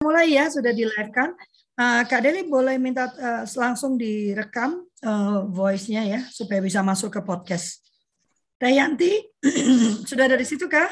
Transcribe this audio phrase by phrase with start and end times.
[0.00, 1.32] mulai ya, sudah di live kan.
[1.76, 7.20] Uh, Kak Deli boleh minta uh, langsung direkam uh, voice-nya ya, supaya bisa masuk ke
[7.20, 7.84] podcast.
[8.56, 9.12] Teh Yanti,
[10.08, 10.88] sudah ada di situ kah?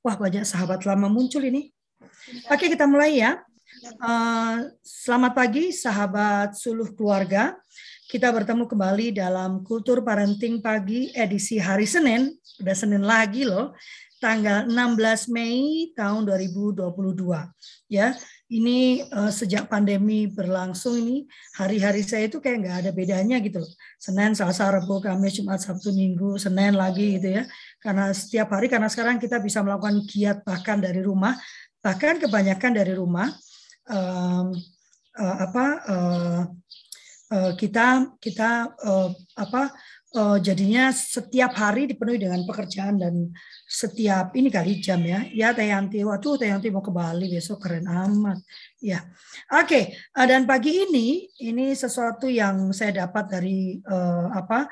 [0.00, 1.68] Wah, banyak sahabat lama muncul ini.
[2.48, 3.40] Oke, kita mulai ya.
[4.00, 7.52] Uh, selamat pagi, sahabat suluh keluarga.
[8.08, 12.32] Kita bertemu kembali dalam Kultur Parenting Pagi edisi hari Senin.
[12.64, 13.76] Udah Senin lagi loh
[14.24, 16.80] tanggal 16 Mei tahun 2022.
[17.92, 18.16] Ya,
[18.48, 21.28] ini uh, sejak pandemi berlangsung ini
[21.60, 23.72] hari-hari saya itu kayak nggak ada bedanya gitu loh.
[24.00, 27.44] Senin, Selasa, Rabu, Kamis, Jumat, Sabtu, Minggu, Senin lagi gitu ya.
[27.76, 31.36] Karena setiap hari karena sekarang kita bisa melakukan giat bahkan dari rumah,
[31.84, 33.28] bahkan kebanyakan dari rumah.
[33.84, 34.56] Um,
[35.20, 36.42] uh, apa uh,
[37.28, 39.68] uh, kita kita uh, apa
[40.14, 43.34] uh, jadinya setiap hari dipenuhi dengan pekerjaan dan
[43.74, 45.26] setiap ini kali jam ya.
[45.34, 48.38] Ya Teh Yanti, waduh Teh Yanti mau ke Bali besok keren amat.
[48.78, 49.02] Ya,
[49.50, 49.66] oke.
[49.66, 49.84] Okay.
[49.98, 54.70] Eh, dan pagi ini ini sesuatu yang saya dapat dari uh, apa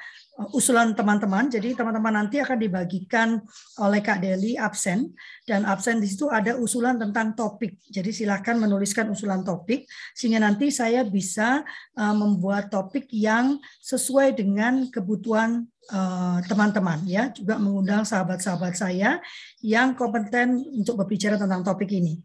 [0.55, 1.51] usulan teman-teman.
[1.51, 3.43] Jadi teman-teman nanti akan dibagikan
[3.83, 5.11] oleh Kak Deli absen
[5.51, 7.83] dan absen di situ ada usulan tentang topik.
[7.91, 11.67] Jadi silakan menuliskan usulan topik sehingga nanti saya bisa
[11.99, 15.72] uh, membuat topik yang sesuai dengan kebutuhan
[16.47, 17.33] teman-teman uh, ya.
[17.35, 19.19] Juga mengundang sahabat-sahabat saya
[19.65, 22.23] yang kompeten untuk berbicara tentang topik ini.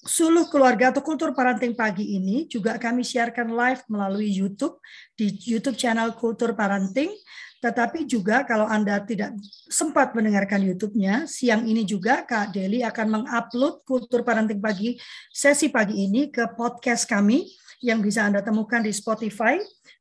[0.00, 4.80] Suluh keluarga atau kultur parenting pagi ini juga kami siarkan live melalui YouTube
[5.12, 7.12] di YouTube channel Kultur Parenting.
[7.60, 9.36] Tetapi juga kalau Anda tidak
[9.68, 14.96] sempat mendengarkan YouTube-nya, siang ini juga Kak Deli akan mengupload Kultur Parenting Pagi
[15.28, 17.44] sesi pagi ini ke podcast kami
[17.84, 19.60] yang bisa Anda temukan di Spotify,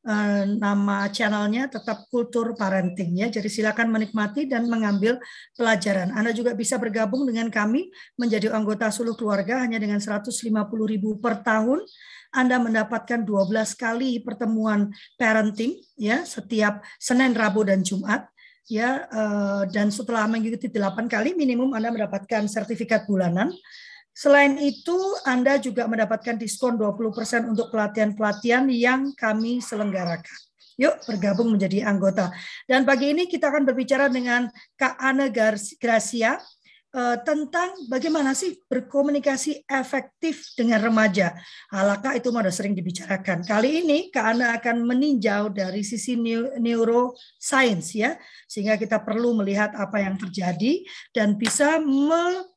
[0.09, 3.29] Eh, nama channelnya tetap Kultur Parenting ya.
[3.29, 5.21] Jadi silakan menikmati dan mengambil
[5.53, 6.09] pelajaran.
[6.17, 10.33] Anda juga bisa bergabung dengan kami menjadi anggota suluh keluarga hanya dengan 150.000
[11.21, 11.85] per tahun.
[12.33, 18.33] Anda mendapatkan 12 kali pertemuan parenting ya setiap Senin, Rabu dan Jumat
[18.65, 23.53] ya eh, dan setelah mengikuti 8 kali minimum Anda mendapatkan sertifikat bulanan
[24.13, 30.39] Selain itu, Anda juga mendapatkan diskon 20% untuk pelatihan-pelatihan yang kami selenggarakan.
[30.79, 32.31] Yuk bergabung menjadi anggota.
[32.63, 34.47] Dan pagi ini kita akan berbicara dengan
[34.79, 36.39] Kak Ana Gracia
[36.95, 41.35] uh, tentang bagaimana sih berkomunikasi efektif dengan remaja.
[41.69, 43.43] Alakah itu sudah sering dibicarakan.
[43.45, 46.15] Kali ini Kak Ana akan meninjau dari sisi
[46.57, 48.15] neuroscience ya,
[48.47, 50.79] sehingga kita perlu melihat apa yang terjadi
[51.13, 52.47] dan bisa me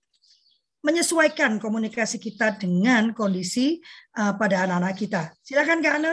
[0.83, 3.79] menyesuaikan komunikasi kita dengan kondisi
[4.19, 5.23] uh, pada anak-anak kita.
[5.39, 6.13] Silakan Kak Ana.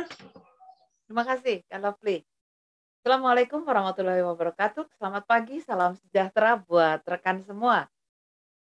[1.09, 2.22] Terima kasih Kak Lovely.
[3.02, 4.85] Assalamualaikum warahmatullahi wabarakatuh.
[5.02, 7.90] Selamat pagi, salam sejahtera buat rekan semua.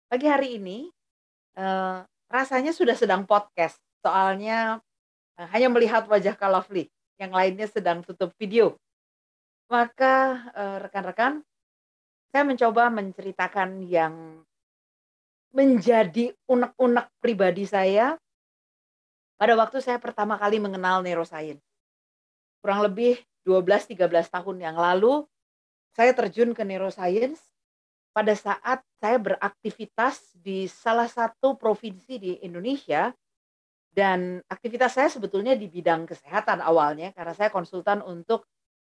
[0.05, 0.93] Pagi hari ini
[1.57, 4.77] uh, rasanya sudah sedang podcast, soalnya
[5.41, 6.85] uh, hanya melihat wajah Kak Lovely,
[7.17, 8.77] yang lainnya sedang tutup video.
[9.65, 10.45] Maka
[10.85, 11.45] rekan-rekan, uh,
[12.29, 14.45] saya mencoba menceritakan yang
[15.55, 18.19] menjadi unek-unek pribadi saya
[19.39, 21.63] pada waktu saya pertama kali mengenal neuroscience.
[22.59, 23.15] Kurang lebih
[23.47, 25.23] 12-13 tahun yang lalu,
[25.95, 27.39] saya terjun ke neuroscience
[28.11, 33.11] pada saat saya beraktivitas di salah satu provinsi di Indonesia
[33.95, 38.43] dan aktivitas saya sebetulnya di bidang kesehatan awalnya karena saya konsultan untuk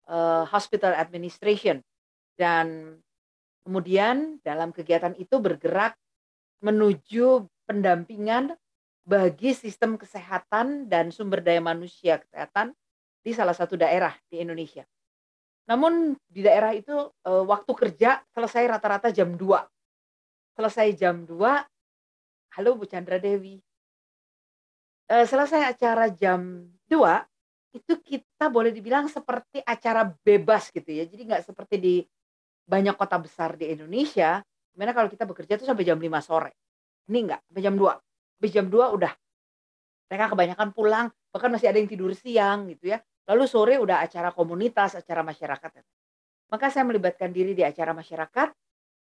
[0.08, 1.84] uh, hospital administration
[2.40, 3.00] dan
[3.64, 5.96] kemudian dalam kegiatan itu bergerak
[6.64, 8.56] menuju pendampingan
[9.04, 12.72] bagi sistem kesehatan dan sumber daya manusia kesehatan
[13.20, 14.88] di salah satu daerah di Indonesia.
[15.68, 16.96] Namun di daerah itu
[17.28, 19.44] eh, waktu kerja selesai rata-rata jam 2.
[20.56, 21.36] Selesai jam 2,
[22.60, 23.60] halo Bu Chandra Dewi.
[25.12, 31.04] Eh, selesai acara jam 2, itu kita boleh dibilang seperti acara bebas gitu ya.
[31.04, 31.96] Jadi nggak seperti di
[32.64, 34.40] banyak kota besar di Indonesia
[34.74, 36.52] Gimana kalau kita bekerja tuh sampai jam 5 sore?
[37.10, 37.94] Ini enggak, sampai jam 2.
[38.42, 39.14] Habis jam 2 udah.
[40.10, 42.98] Mereka kebanyakan pulang, bahkan masih ada yang tidur siang gitu ya.
[43.30, 45.72] Lalu sore udah acara komunitas, acara masyarakat.
[46.52, 48.50] Maka saya melibatkan diri di acara masyarakat,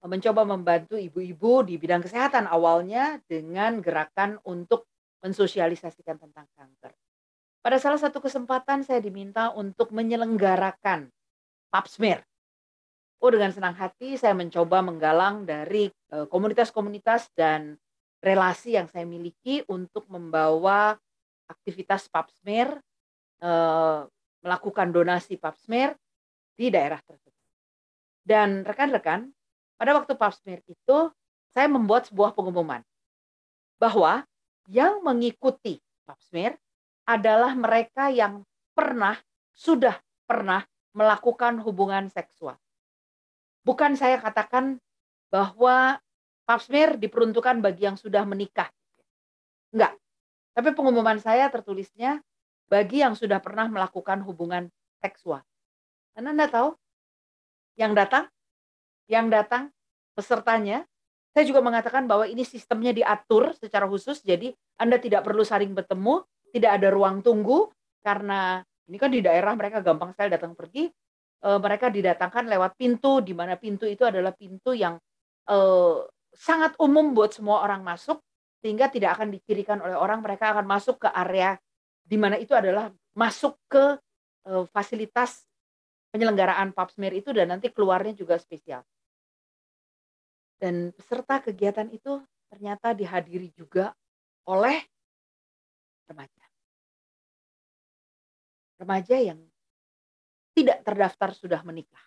[0.03, 4.91] mencoba membantu ibu-ibu di bidang kesehatan awalnya dengan gerakan untuk
[5.23, 6.91] mensosialisasikan tentang kanker.
[7.63, 11.07] Pada salah satu kesempatan saya diminta untuk menyelenggarakan
[11.71, 12.27] pap smear
[13.23, 17.79] oh dengan senang hati saya mencoba menggalang dari komunitas-komunitas dan
[18.19, 20.99] relasi yang saya miliki untuk membawa
[21.47, 22.83] aktivitas pap smear,
[24.43, 25.95] melakukan donasi pap smear
[26.59, 27.47] di daerah tersebut.
[28.23, 29.31] Dan rekan-rekan,
[29.79, 30.99] pada waktu pap smear itu
[31.55, 32.83] saya membuat sebuah pengumuman
[33.79, 34.27] bahwa
[34.67, 36.59] yang mengikuti pap smear
[37.07, 39.19] adalah mereka yang pernah,
[39.55, 40.63] sudah pernah
[40.95, 42.59] melakukan hubungan seksual.
[43.63, 44.79] Bukan saya katakan
[45.31, 46.03] bahwa
[46.43, 48.69] pap smear diperuntukkan bagi yang sudah menikah.
[49.71, 49.97] Enggak.
[50.53, 52.21] Tapi pengumuman saya tertulisnya
[52.69, 54.69] bagi yang sudah pernah melakukan hubungan
[55.01, 55.41] seksual.
[56.13, 56.77] Dan Anda tahu,
[57.81, 58.29] yang datang,
[59.09, 59.73] yang datang
[60.13, 60.85] pesertanya,
[61.33, 66.21] saya juga mengatakan bahwa ini sistemnya diatur secara khusus, jadi Anda tidak perlu saling bertemu,
[66.53, 67.73] tidak ada ruang tunggu,
[68.05, 70.93] karena ini kan di daerah mereka gampang sekali datang pergi,
[71.43, 74.95] mereka didatangkan lewat pintu, di mana pintu itu adalah pintu yang
[75.43, 75.59] e,
[76.31, 78.23] sangat umum buat semua orang masuk,
[78.63, 81.59] sehingga tidak akan dikirikan oleh orang, mereka akan masuk ke area
[82.03, 83.99] di mana itu adalah masuk ke
[84.47, 85.43] e, fasilitas
[86.15, 88.87] penyelenggaraan pap smear itu dan nanti keluarnya juga spesial.
[90.63, 93.91] Dan peserta kegiatan itu ternyata dihadiri juga
[94.47, 94.79] oleh
[96.07, 96.45] remaja.
[98.79, 99.41] Remaja yang
[100.53, 102.05] tidak terdaftar sudah menikah.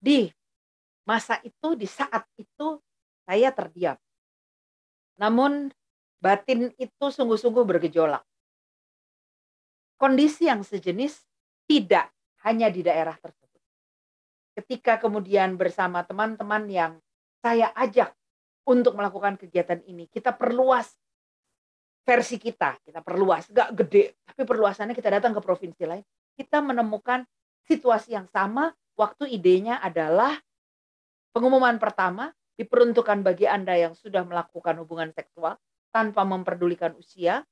[0.00, 0.28] Di
[1.08, 2.80] masa itu, di saat itu,
[3.24, 3.96] saya terdiam.
[5.16, 5.72] Namun
[6.20, 8.24] batin itu sungguh-sungguh bergejolak.
[9.96, 11.24] Kondisi yang sejenis
[11.64, 12.12] tidak
[12.44, 13.62] hanya di daerah tersebut.
[14.54, 16.92] Ketika kemudian bersama teman-teman yang
[17.40, 18.12] saya ajak
[18.68, 20.92] untuk melakukan kegiatan ini, kita perluas
[22.04, 26.04] versi kita, kita perluas, gak gede, tapi perluasannya kita datang ke provinsi lain,
[26.36, 27.24] kita menemukan
[27.64, 30.36] situasi yang sama, waktu idenya adalah
[31.32, 32.30] pengumuman pertama
[32.60, 35.56] diperuntukkan bagi Anda yang sudah melakukan hubungan seksual
[35.90, 37.42] tanpa memperdulikan usia,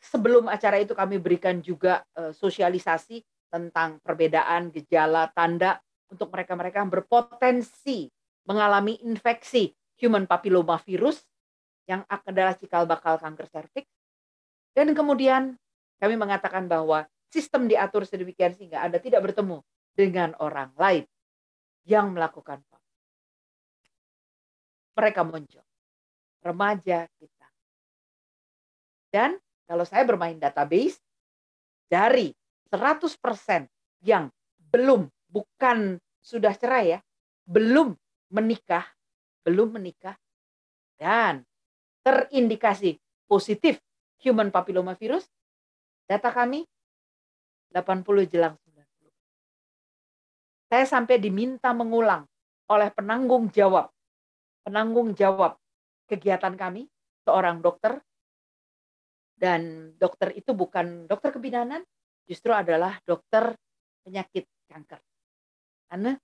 [0.00, 5.76] sebelum acara itu kami berikan juga uh, sosialisasi tentang perbedaan gejala tanda
[6.08, 8.08] untuk mereka-mereka yang berpotensi
[8.48, 11.27] mengalami infeksi human papilloma virus
[11.88, 13.90] yang adalah cikal bakal kanker serviks.
[14.76, 15.56] Dan kemudian
[15.98, 19.64] kami mengatakan bahwa sistem diatur sedemikian sehingga Anda tidak bertemu
[19.96, 21.08] dengan orang lain
[21.88, 22.62] yang melakukan
[24.98, 25.62] mereka muncul
[26.42, 27.46] remaja kita.
[29.14, 29.38] Dan
[29.70, 30.98] kalau saya bermain database,
[31.86, 32.34] dari
[32.74, 33.14] 100%
[34.02, 34.26] yang
[34.74, 37.00] belum, bukan sudah cerai ya,
[37.46, 37.94] belum
[38.34, 38.84] menikah,
[39.46, 40.18] belum menikah,
[40.98, 41.46] dan
[42.08, 42.96] terindikasi
[43.28, 43.76] positif
[44.24, 45.28] human papilloma virus,
[46.08, 46.64] data kami
[47.68, 50.72] 80 jelang 90.
[50.72, 52.24] Saya sampai diminta mengulang
[52.72, 53.92] oleh penanggung jawab,
[54.64, 55.60] penanggung jawab
[56.08, 56.88] kegiatan kami,
[57.28, 58.00] seorang dokter
[59.36, 61.84] dan dokter itu bukan dokter kebidanan,
[62.24, 63.52] justru adalah dokter
[64.00, 65.00] penyakit kanker.
[65.92, 66.16] Karena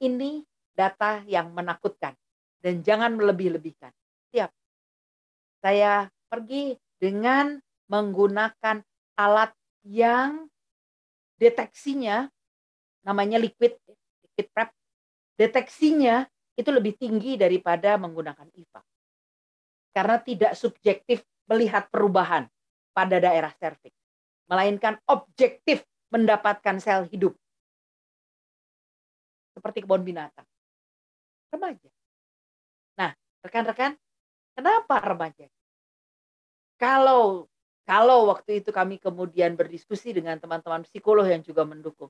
[0.00, 0.40] ini
[0.72, 2.16] data yang menakutkan
[2.64, 3.92] dan jangan melebih-lebihkan.
[4.32, 4.61] Siap.
[5.62, 8.82] Saya pergi dengan menggunakan
[9.14, 9.54] alat
[9.86, 10.50] yang
[11.38, 12.26] deteksinya
[13.06, 13.78] namanya liquid
[14.26, 14.70] liquid prep.
[15.38, 16.26] Deteksinya
[16.58, 18.82] itu lebih tinggi daripada menggunakan IVA.
[19.92, 22.48] Karena tidak subjektif melihat perubahan
[22.92, 23.96] pada daerah serviks,
[24.48, 27.32] melainkan objektif mendapatkan sel hidup.
[29.52, 30.44] Seperti kebun binatang.
[31.52, 31.90] Remaja.
[32.96, 33.12] Nah,
[33.44, 33.96] rekan-rekan,
[34.56, 35.46] kenapa remaja?
[36.80, 37.46] Kalau
[37.82, 42.08] kalau waktu itu kami kemudian berdiskusi dengan teman-teman psikolog yang juga mendukung,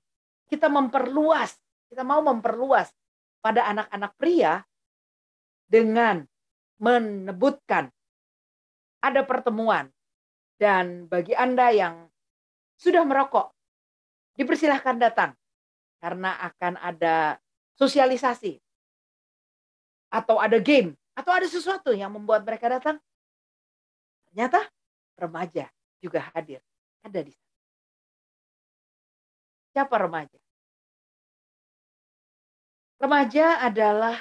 [0.52, 1.56] kita memperluas,
[1.88, 2.92] kita mau memperluas
[3.40, 4.61] pada anak-anak pria
[5.64, 6.28] dengan
[6.76, 7.88] menebutkan
[9.02, 9.90] ada pertemuan.
[10.61, 12.06] Dan bagi Anda yang
[12.78, 13.50] sudah merokok,
[14.38, 15.34] dipersilahkan datang.
[15.99, 17.38] Karena akan ada
[17.75, 18.62] sosialisasi.
[20.12, 20.94] Atau ada game.
[21.12, 22.97] Atau ada sesuatu yang membuat mereka datang.
[24.33, 24.64] Ternyata
[25.21, 25.69] remaja
[26.00, 26.64] juga hadir.
[27.04, 27.52] Ada di sana.
[29.73, 30.38] Siapa remaja?
[33.02, 34.16] Remaja adalah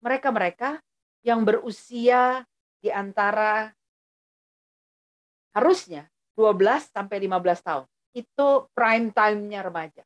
[0.00, 0.80] mereka-mereka
[1.26, 2.46] yang berusia
[2.80, 3.74] di antara
[5.52, 6.06] harusnya
[6.38, 7.86] 12 sampai 15 tahun.
[8.16, 10.04] Itu prime time-nya remaja.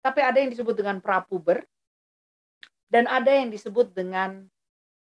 [0.00, 1.62] Tapi ada yang disebut dengan prapuber
[2.88, 4.48] dan ada yang disebut dengan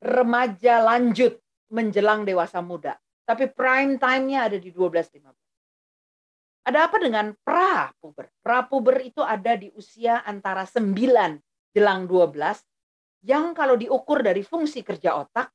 [0.02, 1.38] remaja lanjut
[1.70, 2.98] menjelang dewasa muda.
[3.22, 5.30] Tapi prime time-nya ada di 12-15.
[6.62, 8.30] Ada apa dengan prapuber?
[8.42, 10.94] Prapuber itu ada di usia antara 9
[11.72, 12.36] jelang 12
[13.24, 15.48] yang kalau diukur dari fungsi kerja otak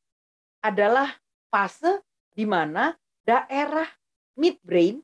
[0.63, 1.11] adalah
[1.51, 3.87] fase di mana daerah
[4.39, 5.03] midbrain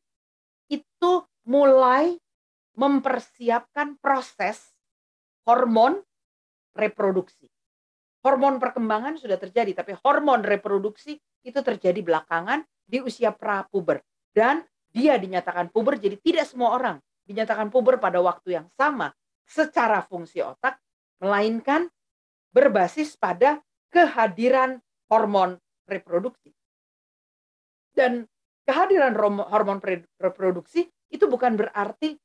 [0.72, 1.14] itu
[1.46, 2.16] mulai
[2.74, 4.74] mempersiapkan proses
[5.46, 6.02] hormon
[6.74, 7.53] reproduksi.
[8.24, 14.00] Hormon perkembangan sudah terjadi, tapi hormon reproduksi itu terjadi belakangan di usia prapuber.
[14.32, 19.12] Dan dia dinyatakan puber, jadi tidak semua orang dinyatakan puber pada waktu yang sama
[19.44, 20.80] secara fungsi otak,
[21.20, 21.92] melainkan
[22.56, 23.60] berbasis pada
[23.92, 24.80] kehadiran
[25.12, 26.54] hormon reproduksi.
[27.94, 28.26] Dan
[28.64, 29.14] kehadiran
[29.52, 29.84] hormon
[30.18, 32.18] reproduksi itu bukan berarti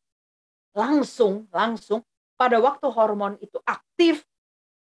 [0.77, 2.05] langsung langsung
[2.39, 4.28] pada waktu hormon itu aktif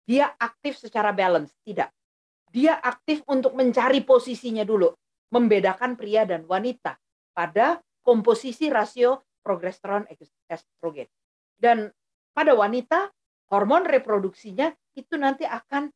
[0.05, 1.91] dia aktif secara balance, tidak.
[2.55, 4.95] Dia aktif untuk mencari posisinya dulu,
[5.35, 6.95] membedakan pria dan wanita
[7.35, 10.07] pada komposisi rasio progesteron
[10.47, 11.11] estrogen.
[11.59, 11.91] Dan
[12.31, 13.11] pada wanita,
[13.51, 15.91] hormon reproduksinya itu nanti akan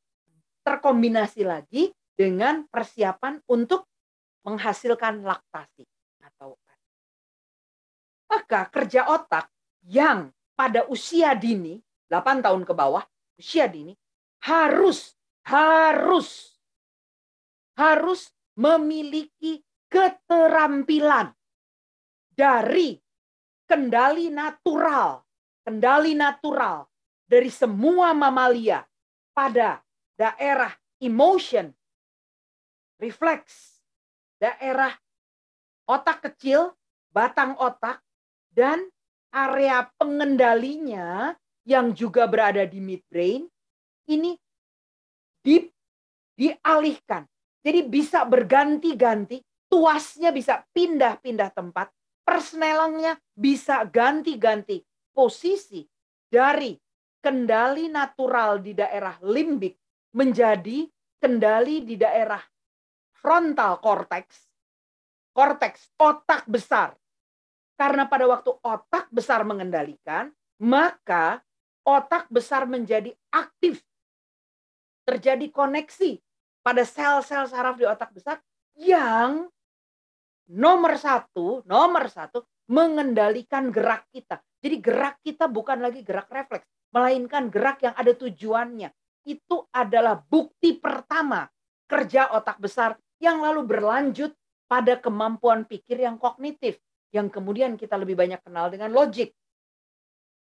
[0.66, 3.86] terkombinasi lagi dengan persiapan untuk
[4.42, 5.86] menghasilkan laktasi
[6.24, 6.58] atau
[8.28, 9.48] maka kerja otak
[9.88, 11.80] yang pada usia dini
[12.12, 13.02] 8 tahun ke bawah
[13.38, 13.94] usia dini
[14.42, 15.14] harus
[15.46, 16.58] harus
[17.78, 18.28] harus
[18.58, 21.30] memiliki keterampilan
[22.34, 22.98] dari
[23.64, 25.22] kendali natural,
[25.62, 26.90] kendali natural
[27.24, 28.82] dari semua mamalia
[29.30, 29.78] pada
[30.18, 31.70] daerah emotion,
[32.98, 33.78] refleks,
[34.42, 34.90] daerah
[35.86, 36.74] otak kecil,
[37.14, 38.02] batang otak,
[38.50, 38.82] dan
[39.30, 41.36] area pengendalinya
[41.68, 43.44] yang juga berada di midbrain
[44.08, 44.32] ini
[45.44, 45.68] di,
[46.32, 47.28] dialihkan.
[47.60, 51.92] Jadi bisa berganti-ganti, tuasnya bisa pindah-pindah tempat,
[52.24, 54.80] persnelangnya bisa ganti-ganti
[55.12, 55.84] posisi
[56.24, 56.72] dari
[57.20, 59.76] kendali natural di daerah limbik
[60.16, 60.88] menjadi
[61.20, 62.40] kendali di daerah
[63.12, 64.48] frontal cortex,
[65.36, 66.96] korteks otak besar.
[67.76, 70.32] Karena pada waktu otak besar mengendalikan,
[70.62, 71.42] maka
[71.88, 73.80] otak besar menjadi aktif.
[75.08, 76.20] Terjadi koneksi
[76.60, 78.36] pada sel-sel saraf di otak besar
[78.76, 79.48] yang
[80.52, 84.36] nomor satu, nomor satu mengendalikan gerak kita.
[84.60, 88.92] Jadi gerak kita bukan lagi gerak refleks, melainkan gerak yang ada tujuannya.
[89.24, 91.48] Itu adalah bukti pertama
[91.88, 94.36] kerja otak besar yang lalu berlanjut
[94.68, 96.76] pada kemampuan pikir yang kognitif,
[97.16, 99.32] yang kemudian kita lebih banyak kenal dengan logik.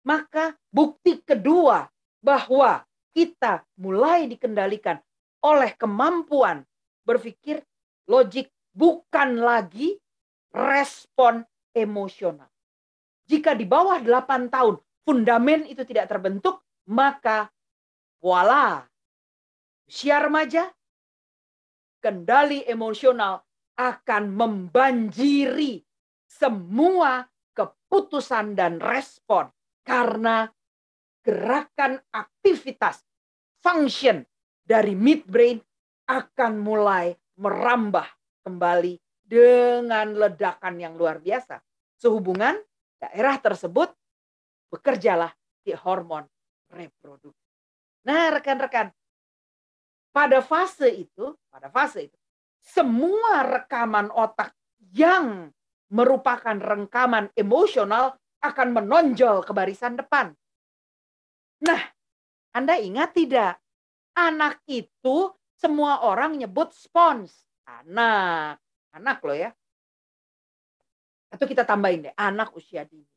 [0.02, 1.86] Maka bukti kedua
[2.18, 2.82] bahwa
[3.14, 4.98] kita mulai dikendalikan
[5.42, 6.62] oleh kemampuan
[7.06, 7.62] berpikir
[8.10, 9.98] logik bukan lagi
[10.50, 12.48] respon emosional.
[13.26, 17.48] Jika di bawah 8 tahun fundamen itu tidak terbentuk, maka
[18.18, 18.82] voila,
[19.86, 20.66] usia remaja,
[22.02, 23.46] kendali emosional
[23.78, 25.80] akan membanjiri
[26.26, 29.46] semua keputusan dan respon
[29.82, 30.46] karena
[31.22, 33.02] gerakan aktivitas
[33.62, 34.26] function
[34.62, 35.62] dari midbrain
[36.10, 38.06] akan mulai merambah
[38.42, 41.62] kembali dengan ledakan yang luar biasa.
[41.96, 42.58] Sehubungan
[42.98, 43.94] daerah tersebut
[44.70, 45.30] bekerjalah
[45.62, 46.26] di hormon
[46.74, 47.38] reproduksi.
[48.02, 48.90] Nah, rekan-rekan,
[50.10, 52.18] pada fase itu, pada fase itu,
[52.62, 54.54] semua rekaman otak
[54.94, 55.50] yang
[55.92, 60.34] merupakan rekaman emosional akan menonjol ke barisan depan.
[61.62, 61.82] Nah,
[62.52, 63.62] Anda ingat tidak?
[64.18, 67.30] Anak itu semua orang nyebut spons.
[67.64, 68.58] Anak.
[68.92, 69.50] Anak loh ya.
[71.32, 73.08] Atau kita tambahin deh, anak usia dini.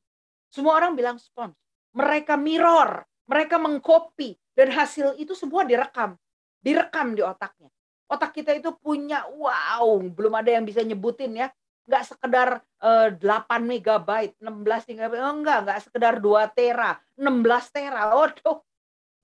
[0.48, 1.58] Semua orang bilang spons.
[1.98, 4.38] Mereka mirror, mereka mengcopy.
[4.55, 6.15] Dan hasil itu semua direkam.
[6.63, 7.67] Direkam di otaknya.
[8.08, 11.51] Otak kita itu punya, wow, belum ada yang bisa nyebutin ya
[11.86, 12.50] nggak sekedar
[12.82, 18.01] uh, 8 megabyte, 16 megabyte, oh, enggak, enggak sekedar 2 tera, 16 tera.
[18.18, 18.58] Waduh,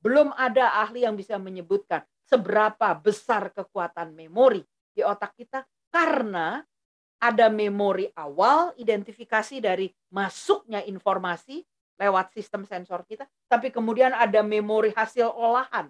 [0.02, 4.62] belum ada ahli yang bisa menyebutkan seberapa besar kekuatan memori
[4.94, 6.62] di otak kita karena
[7.22, 11.62] ada memori awal identifikasi dari masuknya informasi
[12.02, 15.86] lewat sistem sensor kita, tapi kemudian ada memori hasil olahan.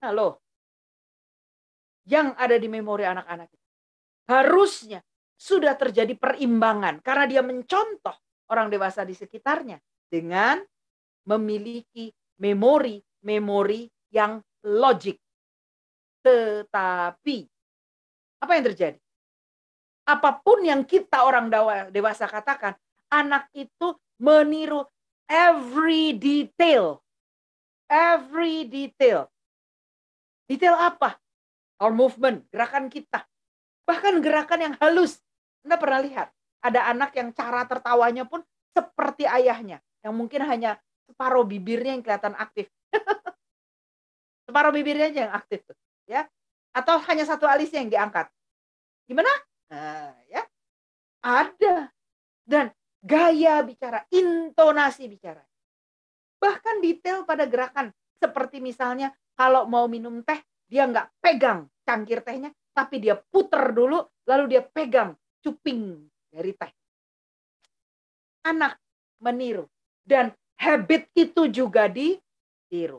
[0.00, 0.40] Nah, loh,
[2.08, 3.66] yang ada di memori anak-anak kita
[4.28, 5.00] harusnya
[5.38, 8.12] sudah terjadi perimbangan karena dia mencontoh
[8.50, 9.78] orang dewasa di sekitarnya
[10.10, 10.58] dengan
[11.30, 12.10] memiliki
[12.42, 15.14] memori-memori yang logik.
[16.26, 17.38] Tetapi
[18.42, 18.98] apa yang terjadi?
[20.08, 21.52] Apa pun yang kita orang
[21.92, 22.74] dewasa katakan,
[23.12, 24.88] anak itu meniru
[25.28, 27.04] every detail.
[27.86, 29.28] Every detail.
[30.48, 31.20] Detail apa?
[31.78, 33.28] Our movement, gerakan kita.
[33.84, 35.20] Bahkan gerakan yang halus
[35.64, 36.28] anda pernah lihat
[36.62, 38.42] ada anak yang cara tertawanya pun
[38.74, 42.70] seperti ayahnya, yang mungkin hanya separuh bibirnya yang kelihatan aktif.
[44.46, 45.76] Separuh bibirnya aja yang aktif tuh,
[46.08, 46.26] ya.
[46.72, 48.26] Atau hanya satu alisnya yang diangkat.
[49.08, 49.28] Gimana?
[49.72, 50.42] Nah, ya.
[51.20, 51.90] Ada.
[52.48, 52.72] Dan
[53.02, 55.42] gaya bicara, intonasi bicara.
[56.38, 57.92] Bahkan detail pada gerakan.
[58.18, 64.02] Seperti misalnya kalau mau minum teh, dia nggak pegang cangkir tehnya, tapi dia puter dulu,
[64.26, 66.72] lalu dia pegang cuping dari teh.
[68.46, 68.78] Anak
[69.22, 69.66] meniru.
[70.02, 72.98] Dan habit itu juga ditiru.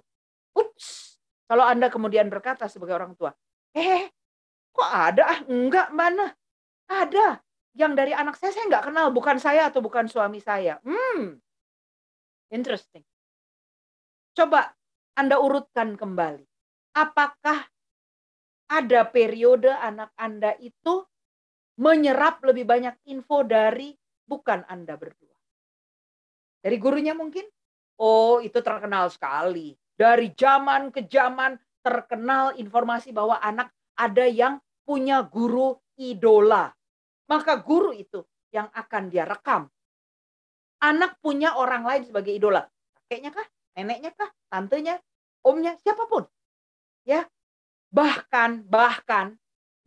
[0.53, 1.17] Ups,
[1.49, 3.33] kalau Anda kemudian berkata sebagai orang tua,
[3.73, 4.13] eh
[4.69, 5.39] kok ada ah?
[5.49, 6.29] Enggak, mana?
[6.85, 7.41] Ada.
[7.73, 9.09] Yang dari anak saya, saya nggak kenal.
[9.09, 10.77] Bukan saya atau bukan suami saya.
[10.85, 11.41] Hmm,
[12.53, 13.01] interesting.
[14.37, 14.73] Coba
[15.17, 16.45] Anda urutkan kembali.
[16.93, 17.65] Apakah
[18.69, 21.08] ada periode anak Anda itu
[21.79, 23.95] menyerap lebih banyak info dari
[24.27, 25.39] bukan Anda berdua?
[26.59, 27.47] Dari gurunya mungkin?
[27.99, 29.71] Oh, itu terkenal sekali.
[29.95, 36.67] Dari zaman ke zaman terkenal informasi bahwa anak ada yang punya guru idola.
[37.31, 39.71] Maka guru itu yang akan dia rekam.
[40.79, 42.63] Anak punya orang lain sebagai idola.
[42.95, 43.47] Kakeknya kah?
[43.75, 44.31] Neneknya kah?
[44.51, 44.99] Tantenya?
[45.43, 45.75] Omnya?
[45.79, 46.23] Siapa pun.
[47.03, 47.27] Ya.
[47.91, 49.35] Bahkan, bahkan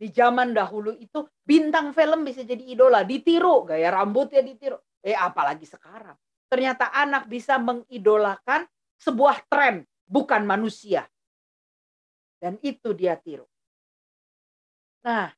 [0.03, 3.07] di zaman dahulu itu bintang film bisa jadi idola.
[3.07, 3.63] Ditiru.
[3.63, 4.75] Gaya rambutnya ditiru.
[4.99, 6.19] Eh apalagi sekarang.
[6.51, 8.67] Ternyata anak bisa mengidolakan
[8.99, 11.07] sebuah tren bukan manusia.
[12.35, 13.47] Dan itu dia tiru.
[15.07, 15.31] Nah,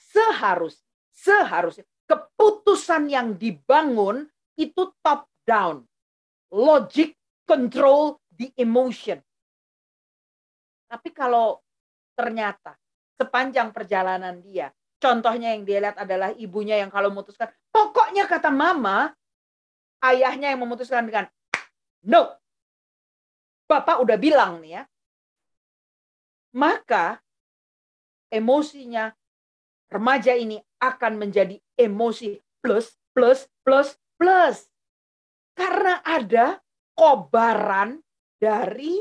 [0.00, 0.80] seharus
[1.12, 4.24] seharusnya keputusan yang dibangun
[4.56, 5.84] itu top down.
[6.48, 7.12] Logic
[7.44, 9.20] control the emotion.
[10.88, 11.60] Tapi kalau
[12.16, 12.78] ternyata
[13.14, 19.14] sepanjang perjalanan dia, contohnya yang dia lihat adalah ibunya yang kalau memutuskan, pokoknya kata mama,
[20.04, 21.26] ayahnya yang memutuskan dengan
[22.04, 22.36] no,
[23.64, 24.82] Bapak udah bilang nih ya.
[26.54, 27.18] Maka
[28.30, 29.10] emosinya
[29.88, 34.68] remaja ini akan menjadi emosi plus, plus, plus, plus.
[35.56, 36.60] Karena ada
[36.94, 37.98] kobaran
[38.38, 39.00] dari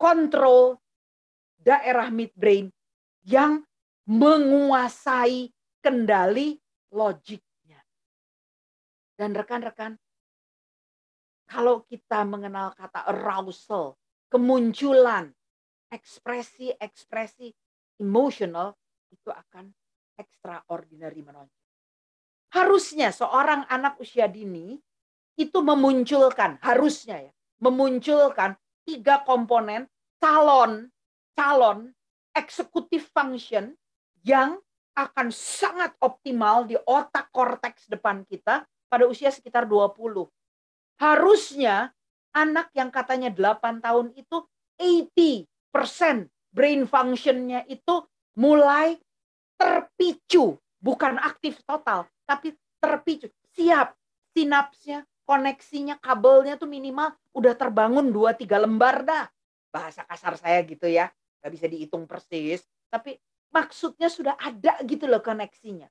[0.00, 0.80] kontrol
[1.60, 2.72] daerah midbrain
[3.24, 3.62] yang
[4.08, 5.52] menguasai
[5.84, 6.56] kendali
[6.90, 7.80] logiknya.
[9.14, 9.94] Dan rekan-rekan,
[11.44, 13.94] kalau kita mengenal kata arousal,
[14.32, 15.30] kemunculan
[15.90, 17.52] ekspresi-ekspresi
[18.00, 18.72] emosional
[19.10, 19.74] itu akan
[20.16, 21.60] extraordinary menonjol.
[22.50, 24.78] Harusnya seorang anak usia dini
[25.38, 28.54] itu memunculkan, harusnya ya, memunculkan
[28.86, 29.86] tiga komponen
[30.18, 30.90] calon,
[31.40, 31.88] calon
[32.36, 33.72] eksekutif function
[34.20, 34.60] yang
[34.92, 40.28] akan sangat optimal di otak korteks depan kita pada usia sekitar 20
[41.00, 41.96] Harusnya
[42.36, 44.44] anak yang katanya 8 tahun itu
[44.76, 48.04] 80% brain functionnya itu
[48.36, 49.00] mulai
[49.56, 50.60] terpicu.
[50.80, 53.32] Bukan aktif total, tapi terpicu.
[53.56, 53.96] Siap.
[54.36, 59.24] Sinapsnya, koneksinya, kabelnya tuh minimal udah terbangun 2-3 lembar dah.
[59.72, 61.12] Bahasa kasar saya gitu ya.
[61.40, 62.62] Gak bisa dihitung persis.
[62.92, 63.16] Tapi
[63.50, 65.88] maksudnya sudah ada gitu loh koneksinya.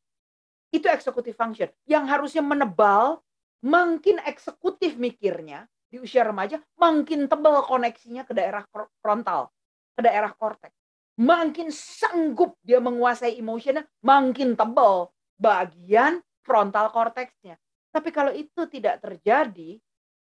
[0.70, 1.70] Itu executive function.
[1.90, 3.22] Yang harusnya menebal
[3.66, 8.62] makin eksekutif mikirnya di usia remaja, makin tebal koneksinya ke daerah
[9.02, 9.50] frontal,
[9.98, 10.78] ke daerah korteks.
[11.20, 17.58] Makin sanggup dia menguasai emosinya, makin tebal bagian frontal korteksnya.
[17.90, 19.82] Tapi kalau itu tidak terjadi,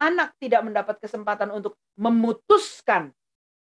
[0.04, 3.16] anak tidak mendapat kesempatan untuk memutuskan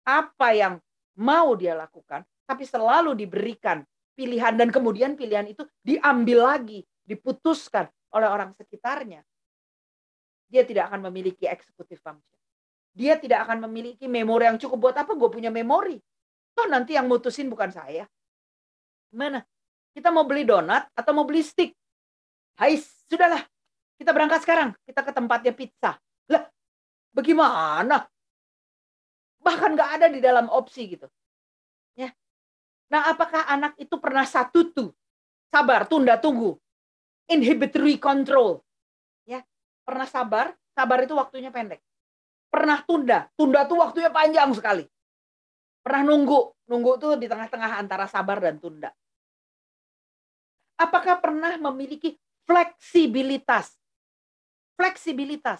[0.06, 0.74] apa yang
[1.18, 8.28] mau dia lakukan, tapi selalu diberikan pilihan dan kemudian pilihan itu diambil lagi, diputuskan oleh
[8.28, 9.24] orang sekitarnya
[10.52, 12.36] dia tidak akan memiliki executive function.
[12.92, 15.96] Dia tidak akan memiliki memori yang cukup buat apa gue punya memori.
[16.52, 18.04] Toh nanti yang mutusin bukan saya.
[19.16, 19.40] Mana?
[19.96, 21.72] Kita mau beli donat atau mau beli stick?
[22.60, 22.76] Hai,
[23.08, 23.40] sudahlah.
[23.96, 24.76] Kita berangkat sekarang.
[24.84, 25.96] Kita ke tempatnya pizza.
[26.28, 26.44] Lah,
[27.16, 28.04] bagaimana?
[29.42, 31.10] Bahkan nggak ada di dalam opsi gitu.
[31.98, 32.14] Ya.
[32.88, 34.90] Nah, apakah anak itu pernah satu tuh?
[35.52, 36.56] Sabar, tunda, tunggu.
[37.28, 38.62] Inhibitory control
[39.82, 41.82] Pernah sabar, sabar itu waktunya pendek.
[42.52, 44.86] Pernah tunda, tunda tuh waktunya panjang sekali.
[45.82, 48.94] Pernah nunggu, nunggu tuh di tengah-tengah antara sabar dan tunda.
[50.78, 52.14] Apakah pernah memiliki
[52.46, 53.74] fleksibilitas?
[54.78, 55.58] Fleksibilitas.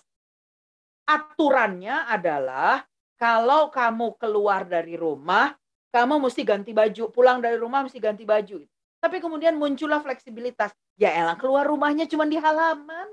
[1.02, 2.86] Aturannya adalah
[3.22, 5.54] kalau kamu keluar dari rumah,
[5.94, 7.06] kamu mesti ganti baju.
[7.14, 8.66] Pulang dari rumah mesti ganti baju.
[8.98, 10.74] Tapi kemudian muncullah fleksibilitas.
[10.98, 13.06] Ya elah keluar rumahnya cuma di halaman.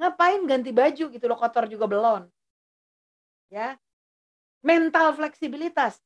[0.00, 2.24] Ngapain ganti baju gitu loh, kotor juga belum.
[3.52, 3.76] Ya.
[4.64, 6.00] mental fleksibilitas.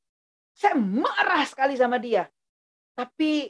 [0.52, 2.26] Saya marah sekali sama dia.
[2.92, 3.48] Tapi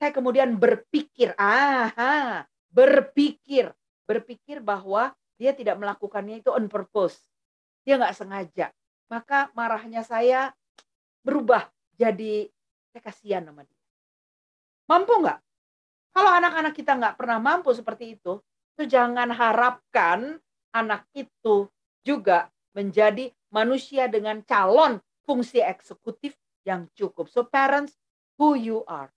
[0.00, 3.68] saya kemudian berpikir, aha, berpikir,
[4.08, 7.20] berpikir bahwa dia tidak melakukannya itu on purpose.
[7.84, 8.72] Dia nggak sengaja.
[9.10, 10.54] Maka marahnya saya
[11.26, 11.66] berubah
[11.98, 12.48] jadi
[12.94, 13.80] saya kasihan sama dia.
[14.86, 15.38] Mampu nggak?
[16.10, 18.38] Kalau anak-anak kita nggak pernah mampu seperti itu,
[18.74, 20.38] itu jangan harapkan
[20.70, 21.66] anak itu
[22.06, 27.26] juga menjadi manusia dengan calon fungsi eksekutif yang cukup.
[27.30, 27.94] So parents,
[28.38, 29.10] who you are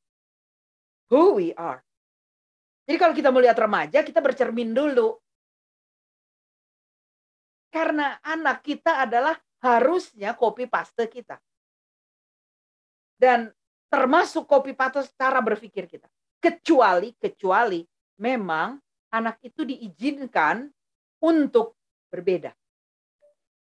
[1.13, 1.86] who we are.
[2.89, 5.13] Jadi kalau kita melihat remaja, kita bercermin dulu.
[7.69, 11.39] Karena anak kita adalah harusnya copy paste kita.
[13.15, 13.47] Dan
[13.88, 16.12] termasuk copy paste cara berpikir kita.
[16.38, 17.80] Kecuali, kecuali
[18.19, 18.76] memang
[19.15, 20.67] anak itu diizinkan
[21.23, 21.80] untuk
[22.12, 22.52] berbeda.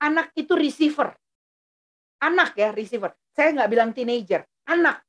[0.05, 1.09] Anak itu receiver.
[2.21, 3.09] Anak ya, receiver.
[3.33, 4.45] Saya nggak bilang teenager.
[4.69, 5.01] Anak.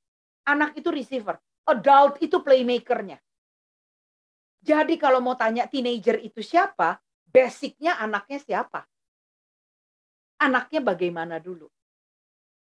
[0.49, 1.37] Anak itu receiver
[1.71, 3.23] adult itu playmakernya.
[4.61, 8.85] Jadi kalau mau tanya teenager itu siapa, basicnya anaknya siapa?
[10.41, 11.69] Anaknya bagaimana dulu?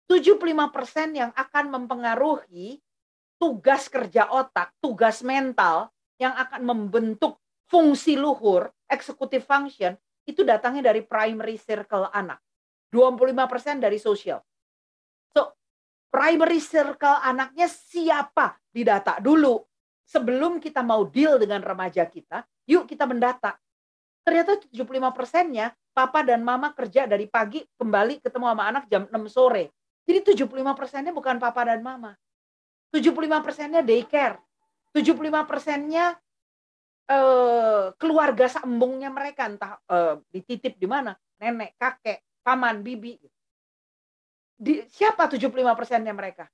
[0.06, 2.76] 75% yang akan mempengaruhi
[3.40, 5.88] tugas kerja otak, tugas mental
[6.20, 9.96] yang akan membentuk fungsi luhur, executive function,
[10.28, 12.38] itu datangnya dari primary circle anak.
[12.92, 14.44] 25% dari sosial.
[15.32, 15.56] So,
[16.12, 18.60] primary circle anaknya siapa?
[18.72, 19.60] didata dulu.
[20.02, 23.56] Sebelum kita mau deal dengan remaja kita, yuk kita mendata.
[24.22, 29.14] Ternyata 75 persennya papa dan mama kerja dari pagi kembali ketemu sama anak jam 6
[29.28, 29.74] sore.
[30.06, 32.14] Jadi 75 persennya bukan papa dan mama.
[32.94, 34.38] 75 persennya daycare.
[34.94, 36.14] 75 persennya
[37.10, 43.18] eh, keluarga sambungnya mereka entah eh, dititip di mana, nenek, kakek, paman, bibi.
[44.62, 46.46] Di, siapa 75 persennya mereka?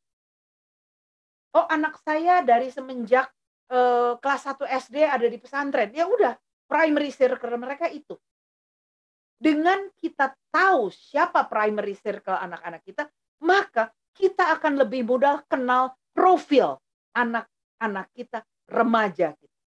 [1.57, 3.27] oh anak saya dari semenjak
[3.73, 5.91] uh, kelas 1 SD ada di pesantren.
[5.91, 8.15] Ya udah, primary circle mereka itu.
[9.39, 13.09] Dengan kita tahu siapa primary circle anak-anak kita,
[13.43, 16.77] maka kita akan lebih mudah kenal profil
[17.15, 19.59] anak-anak kita, remaja kita.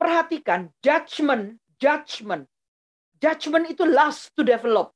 [0.00, 2.48] Perhatikan judgment, judgment.
[3.18, 4.94] Judgment itu last to develop.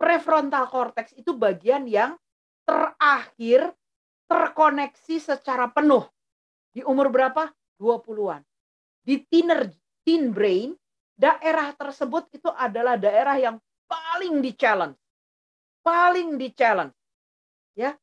[0.00, 2.16] Prefrontal cortex itu bagian yang
[2.64, 3.74] terakhir
[4.30, 6.08] terkoneksi secara penuh.
[6.72, 7.52] Di umur berapa?
[7.76, 8.40] 20-an.
[9.04, 9.68] Di teener,
[10.04, 10.76] teen brain,
[11.16, 13.56] daerah tersebut itu adalah daerah yang
[13.88, 14.98] paling di challenge.
[15.80, 16.94] Paling di challenge.
[17.74, 17.96] Ya.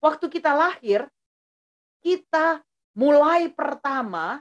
[0.00, 1.06] Waktu kita lahir,
[2.04, 2.60] kita
[2.94, 4.40] mulai pertama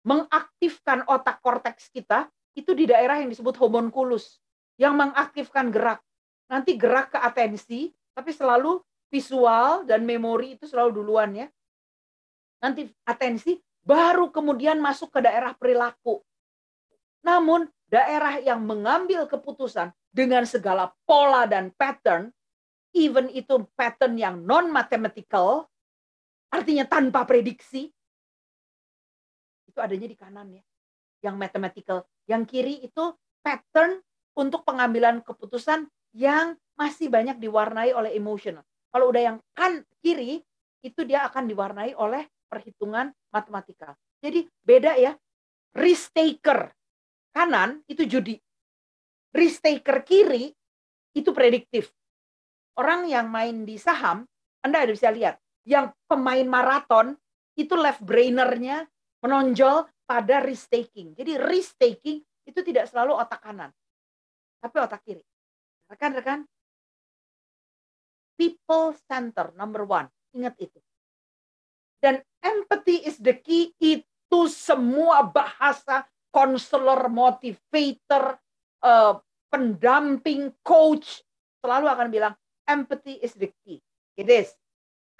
[0.00, 4.40] mengaktifkan otak korteks kita itu di daerah yang disebut homunculus
[4.80, 6.00] yang mengaktifkan gerak.
[6.48, 8.80] Nanti gerak ke atensi, tapi selalu
[9.12, 11.46] visual dan memori itu selalu duluan ya.
[12.64, 16.20] Nanti atensi baru kemudian masuk ke daerah perilaku.
[17.20, 22.32] Namun daerah yang mengambil keputusan dengan segala pola dan pattern,
[22.96, 25.68] even itu pattern yang non mathematical,
[26.50, 27.90] artinya tanpa prediksi,
[29.70, 30.64] itu adanya di kanan ya.
[31.20, 33.12] Yang mathematical, yang kiri itu
[33.44, 34.00] pattern
[34.32, 35.84] untuk pengambilan keputusan
[36.16, 38.64] yang masih banyak diwarnai oleh emotional.
[38.90, 40.40] Kalau udah yang kan kiri,
[40.80, 43.94] itu dia akan diwarnai oleh perhitungan matematika.
[44.18, 45.14] Jadi beda ya.
[45.70, 46.74] Risk taker
[47.30, 48.34] kanan itu judi.
[49.30, 50.50] Risk taker kiri
[51.14, 51.94] itu prediktif.
[52.74, 54.26] Orang yang main di saham,
[54.66, 57.14] Anda ada bisa lihat, yang pemain maraton
[57.54, 58.88] itu left brainernya
[59.22, 61.14] menonjol pada risk taking.
[61.14, 63.70] Jadi risk taking itu tidak selalu otak kanan,
[64.58, 65.22] tapi otak kiri.
[65.86, 66.42] Rekan-rekan,
[68.34, 70.10] people center number one.
[70.34, 70.78] Ingat itu.
[72.00, 78.40] Dan empathy is the key itu semua bahasa konselor, motivator,
[78.80, 79.20] uh,
[79.52, 81.20] pendamping, coach
[81.60, 82.34] selalu akan bilang
[82.64, 83.78] empathy is the key.
[84.16, 84.48] It is.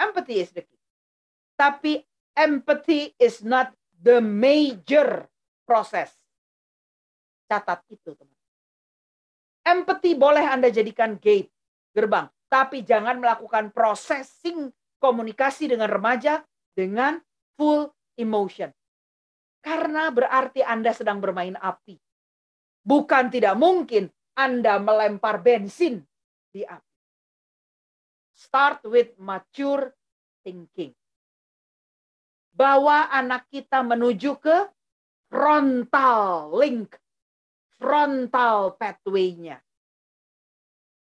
[0.00, 0.80] Empathy is the key.
[1.60, 2.00] Tapi
[2.32, 5.28] empathy is not the major
[5.68, 6.16] process.
[7.44, 8.38] Catat itu, teman.
[9.60, 11.52] Empathy boleh Anda jadikan gate,
[11.92, 17.20] gerbang tapi jangan melakukan processing komunikasi dengan remaja dengan
[17.59, 18.72] full emotion.
[19.61, 22.00] Karena berarti Anda sedang bermain api.
[22.80, 26.00] Bukan tidak mungkin Anda melempar bensin
[26.48, 26.96] di api.
[28.33, 29.92] Start with mature
[30.40, 30.96] thinking.
[32.56, 34.56] Bawa anak kita menuju ke
[35.28, 36.96] frontal link,
[37.76, 39.61] frontal pathway-nya.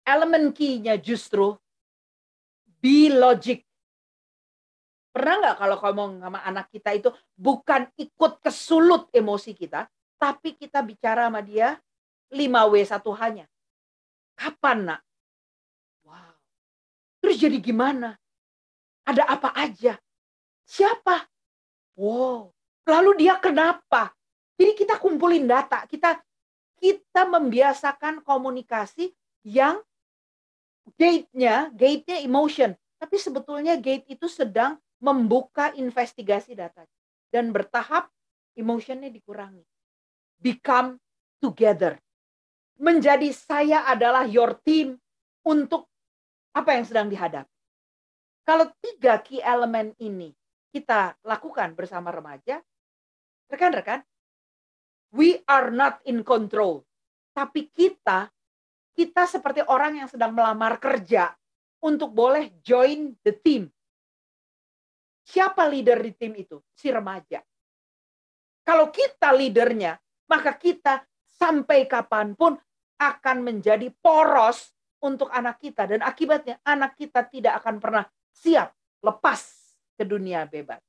[0.06, 1.58] elemen key-nya justru
[2.78, 3.65] be logic.
[5.16, 9.88] Pernah nggak kalau ngomong sama anak kita itu bukan ikut kesulut emosi kita,
[10.20, 11.80] tapi kita bicara sama dia
[12.28, 13.48] 5W1 hanya.
[14.36, 15.00] Kapan nak?
[16.04, 16.36] Wow.
[17.24, 18.12] Terus jadi gimana?
[19.08, 19.96] Ada apa aja?
[20.68, 21.24] Siapa?
[21.96, 22.52] Wow.
[22.84, 24.12] Lalu dia kenapa?
[24.60, 26.20] Jadi kita kumpulin data, kita
[26.76, 29.16] kita membiasakan komunikasi
[29.48, 29.80] yang
[31.00, 32.76] gate-nya, gate-nya emotion.
[33.00, 36.84] Tapi sebetulnya gate itu sedang membuka investigasi data
[37.28, 38.08] dan bertahap
[38.56, 39.62] emotionnya dikurangi.
[40.40, 41.00] Become
[41.40, 42.00] together.
[42.76, 45.00] Menjadi saya adalah your team
[45.44, 45.88] untuk
[46.56, 47.52] apa yang sedang dihadapi.
[48.46, 50.32] Kalau tiga key element ini
[50.70, 52.60] kita lakukan bersama remaja,
[53.48, 54.04] rekan-rekan,
[55.12, 56.84] we are not in control.
[57.32, 58.28] Tapi kita,
[58.96, 61.32] kita seperti orang yang sedang melamar kerja
[61.84, 63.68] untuk boleh join the team.
[65.26, 66.62] Siapa leader di tim itu?
[66.70, 67.42] Si remaja.
[68.62, 69.98] Kalau kita leadernya,
[70.30, 72.54] maka kita sampai kapan pun
[72.98, 74.70] akan menjadi poros
[75.02, 75.90] untuk anak kita.
[75.90, 78.70] Dan akibatnya anak kita tidak akan pernah siap
[79.02, 79.42] lepas
[79.98, 80.82] ke dunia bebas.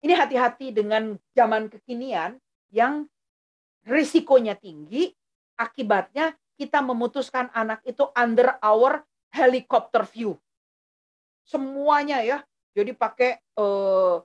[0.00, 2.40] Ini hati-hati dengan zaman kekinian
[2.72, 3.04] yang
[3.84, 5.12] risikonya tinggi,
[5.60, 10.36] akibatnya kita memutuskan anak itu under our helicopter view.
[11.44, 12.38] Semuanya ya,
[12.70, 14.22] jadi pakai uh,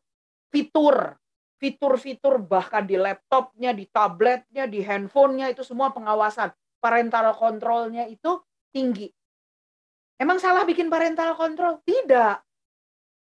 [0.54, 1.18] fitur,
[1.58, 6.54] fitur-fitur bahkan di laptopnya, di tabletnya, di handphonenya itu semua pengawasan.
[6.78, 8.38] Parental controlnya itu
[8.70, 9.10] tinggi.
[10.16, 11.82] Emang salah bikin parental control?
[11.84, 12.38] Tidak.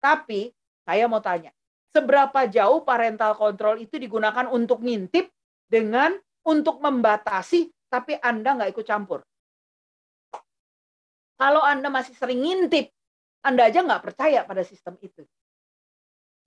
[0.01, 0.49] Tapi
[0.81, 1.53] saya mau tanya,
[1.93, 5.29] seberapa jauh parental control itu digunakan untuk ngintip
[5.69, 9.21] dengan untuk membatasi, tapi Anda nggak ikut campur?
[11.37, 12.89] Kalau Anda masih sering ngintip,
[13.41, 15.25] anda aja nggak percaya pada sistem itu.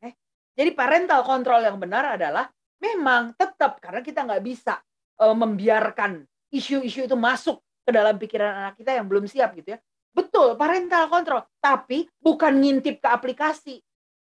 [0.02, 0.14] Eh,
[0.54, 2.46] jadi parental control yang benar adalah
[2.78, 4.78] memang tetap karena kita nggak bisa
[5.18, 6.22] uh, membiarkan
[6.54, 9.78] isu-isu itu masuk ke dalam pikiran anak kita yang belum siap gitu ya.
[10.14, 13.82] Betul, parental control, tapi bukan ngintip ke aplikasi.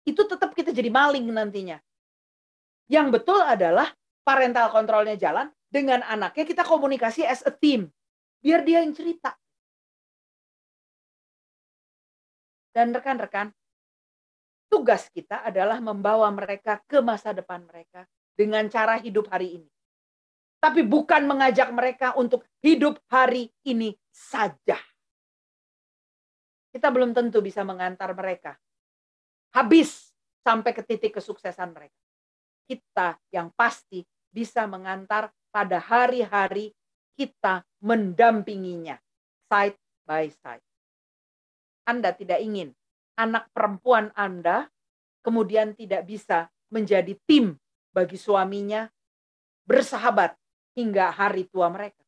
[0.03, 1.79] Itu tetap kita jadi maling nantinya.
[2.91, 3.95] Yang betul adalah
[4.27, 7.93] parental controlnya jalan dengan anaknya kita komunikasi as a team.
[8.43, 9.39] Biar dia yang cerita.
[12.73, 13.51] Dan rekan-rekan,
[14.69, 18.05] tugas kita adalah membawa mereka ke masa depan mereka
[18.37, 19.71] dengan cara hidup hari ini.
[20.59, 24.79] Tapi bukan mengajak mereka untuk hidup hari ini saja.
[26.69, 28.59] Kita belum tentu bisa mengantar mereka
[29.57, 30.13] habis
[30.45, 31.99] sampai ke titik kesuksesan mereka.
[32.69, 36.77] Kita yang pasti bisa mengantar pada hari-hari
[37.17, 39.01] kita mendampinginya
[39.49, 40.68] side by side.
[41.89, 42.77] Anda tidak ingin
[43.17, 44.69] anak perempuan Anda
[45.25, 47.57] kemudian tidak bisa menjadi tim
[47.91, 48.85] bagi suaminya
[49.65, 50.37] bersahabat
[50.77, 52.05] hingga hari tua mereka.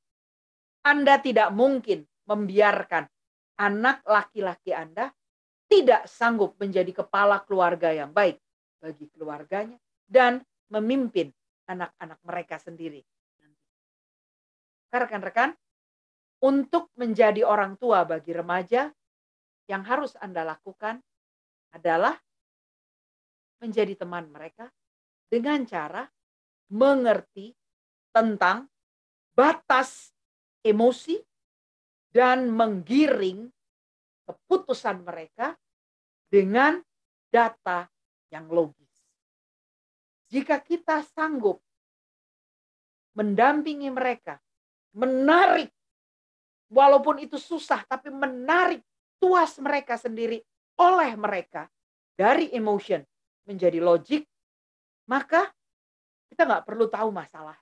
[0.84, 3.08] Anda tidak mungkin membiarkan
[3.60, 5.12] anak laki-laki Anda
[5.70, 8.36] tidak sanggup menjadi kepala keluarga yang baik
[8.80, 9.76] bagi keluarganya
[10.08, 11.30] dan memimpin
[11.70, 13.02] anak-anak mereka sendiri.
[14.90, 15.54] Rekan-rekan,
[16.42, 18.90] untuk menjadi orang tua bagi remaja,
[19.70, 20.98] yang harus Anda lakukan
[21.70, 22.18] adalah
[23.62, 24.66] menjadi teman mereka
[25.30, 26.02] dengan cara
[26.74, 27.54] mengerti
[28.10, 28.66] tentang
[29.30, 30.10] batas
[30.66, 31.22] emosi
[32.10, 33.46] dan menggiring
[34.26, 35.54] keputusan mereka
[36.26, 36.82] dengan
[37.30, 37.86] data
[38.34, 38.90] yang logis.
[40.30, 41.62] Jika kita sanggup
[43.14, 44.38] mendampingi mereka,
[44.94, 45.70] menarik,
[46.70, 48.82] walaupun itu susah, tapi menarik
[49.20, 50.40] tuas mereka sendiri
[50.80, 51.68] oleh mereka
[52.16, 53.04] dari emotion
[53.44, 54.24] menjadi logik,
[55.06, 55.52] maka
[56.32, 57.56] kita nggak perlu tahu masalah.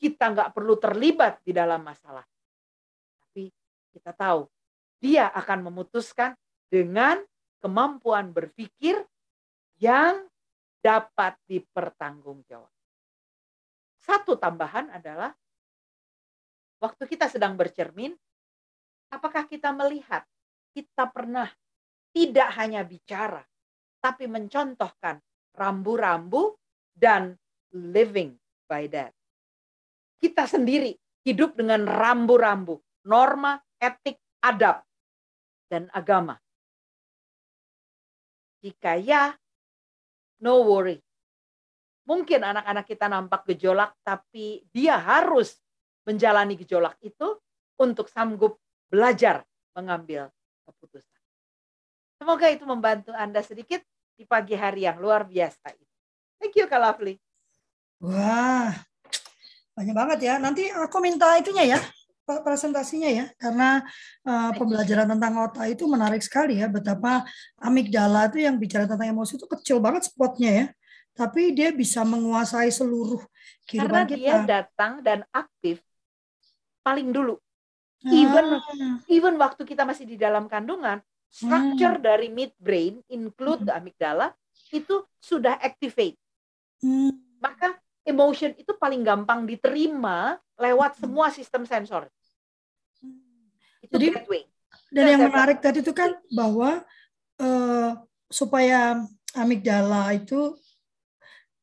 [0.00, 2.24] Kita nggak perlu terlibat di dalam masalah.
[3.20, 3.52] Tapi
[3.92, 4.48] kita tahu
[4.98, 6.32] dia akan memutuskan
[6.72, 7.20] dengan
[7.60, 9.04] kemampuan berpikir
[9.80, 10.24] yang
[10.80, 12.72] dapat dipertanggungjawab.
[14.04, 15.32] Satu tambahan adalah
[16.80, 18.12] waktu kita sedang bercermin,
[19.08, 20.28] apakah kita melihat
[20.74, 21.46] kita pernah
[22.10, 23.42] tidak hanya bicara,
[24.02, 25.22] tapi mencontohkan
[25.54, 26.58] rambu-rambu
[26.90, 27.38] dan
[27.70, 28.34] living
[28.66, 29.14] by that.
[30.18, 34.82] Kita sendiri hidup dengan rambu-rambu, norma, etik, adab,
[35.70, 36.34] dan agama.
[38.62, 39.34] Jika ya,
[40.42, 40.98] no worry.
[42.04, 45.56] Mungkin anak-anak kita nampak gejolak, tapi dia harus
[46.04, 47.40] menjalani gejolak itu
[47.80, 48.60] untuk sanggup
[48.92, 50.28] belajar mengambil
[50.64, 51.20] keputusan.
[52.18, 55.86] Semoga itu membantu Anda sedikit di pagi hari yang luar biasa ini.
[56.40, 57.20] Thank you, Kak Lovely.
[58.00, 58.72] Wah,
[59.76, 60.34] banyak banget ya.
[60.40, 61.78] Nanti aku minta itunya ya,
[62.24, 63.84] presentasinya ya, karena
[64.24, 66.70] uh, pembelajaran tentang otak itu menarik sekali ya.
[66.70, 67.24] Betapa
[67.60, 70.66] amigdala itu yang bicara tentang emosi itu kecil banget spotnya ya,
[71.12, 73.20] tapi dia bisa menguasai seluruh
[73.68, 74.16] kehidupan karena kita.
[74.16, 75.80] dia datang dan aktif
[76.80, 77.40] paling dulu.
[78.12, 79.00] Even ah.
[79.08, 81.00] even waktu kita masih di dalam kandungan,
[81.32, 82.04] structure hmm.
[82.04, 83.68] dari midbrain include hmm.
[83.68, 84.28] the amygdala
[84.70, 86.20] itu sudah activate.
[86.84, 87.16] Hmm.
[87.40, 91.00] Maka emotion itu paling gampang diterima lewat hmm.
[91.00, 92.06] semua sistem sensor.
[93.80, 94.42] Itu Jadi, gateway.
[94.92, 96.84] Dan yang menarik tadi itu kan bahwa
[97.40, 97.90] uh,
[98.30, 99.02] supaya
[99.34, 100.54] amigdala itu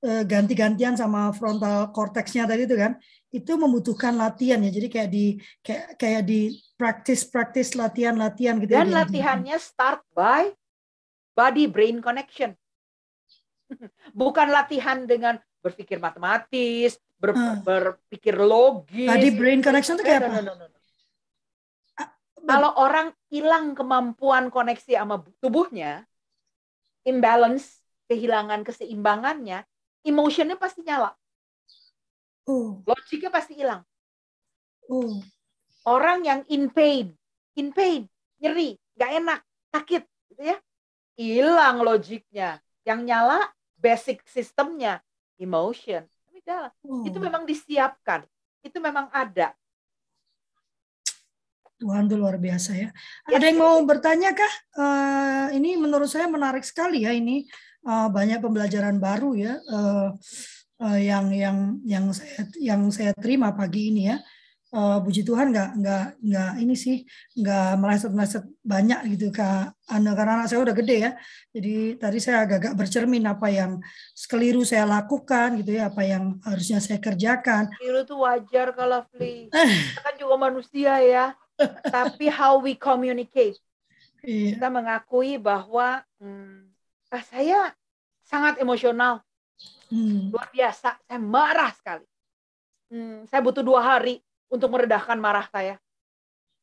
[0.03, 2.99] uh, ganti-gantian sama frontal cortexnya tadi itu kan
[3.31, 4.71] itu membutuhkan latihan ya.
[4.71, 5.25] Jadi kayak di
[5.63, 8.75] kayak kayak di practice practice latihan latihan gitu.
[8.75, 10.51] Ya Dan ya, latihannya start by
[11.33, 12.53] body brain connection.
[14.19, 17.63] Bukan latihan dengan berpikir matematis, ber, hmm.
[17.63, 19.07] berpikir logis.
[19.07, 20.43] Body brain connection itu kayak apa?
[20.43, 20.79] No, no, no, no.
[22.41, 26.09] Kalau orang hilang kemampuan koneksi sama tubuhnya,
[27.05, 29.61] imbalance, kehilangan keseimbangannya,
[30.01, 31.13] emotionnya pasti nyala.
[32.47, 32.81] Uh.
[32.85, 33.81] Logiknya pasti hilang.
[34.89, 35.21] Uh.
[35.85, 37.13] Orang yang in pain,
[37.57, 38.05] in pain,
[38.37, 39.39] nyeri, gak enak,
[39.73, 40.57] sakit, gitu ya,
[41.17, 42.61] hilang logiknya.
[42.85, 43.39] Yang nyala
[43.77, 45.01] basic sistemnya,
[45.41, 46.05] emotion.
[46.85, 47.05] Uh.
[47.05, 48.25] Itu memang disiapkan,
[48.65, 49.53] itu memang ada.
[51.81, 52.89] Tuhan itu luar biasa ya.
[53.25, 54.53] Ada yang mau bertanya kah?
[54.77, 57.49] Uh, ini menurut saya menarik sekali ya ini
[57.89, 59.57] uh, banyak pembelajaran baru ya.
[59.65, 60.13] Uh,
[60.81, 64.17] uh, yang yang yang saya yang saya terima pagi ini ya.
[64.71, 67.03] Uh, puji Tuhan nggak nggak nggak ini sih
[67.35, 71.11] nggak meleset meleset banyak gitu kak Anda karena anak saya udah gede ya.
[71.51, 73.83] Jadi tadi saya agak-agak bercermin apa yang
[74.31, 77.67] keliru saya lakukan gitu ya apa yang harusnya saya kerjakan.
[77.77, 79.51] Keliru itu wajar kalau Fli.
[80.07, 81.35] Kan juga manusia ya.
[81.91, 83.59] Tapi how we communicate.
[84.21, 84.57] Iya.
[84.57, 86.69] kita mengakui bahwa hmm,
[87.09, 87.73] ah, saya
[88.21, 89.25] sangat emosional
[89.91, 90.31] Hmm.
[90.31, 92.07] Luar biasa, saya marah sekali.
[92.87, 95.75] Hmm, saya butuh dua hari untuk meredahkan marah saya.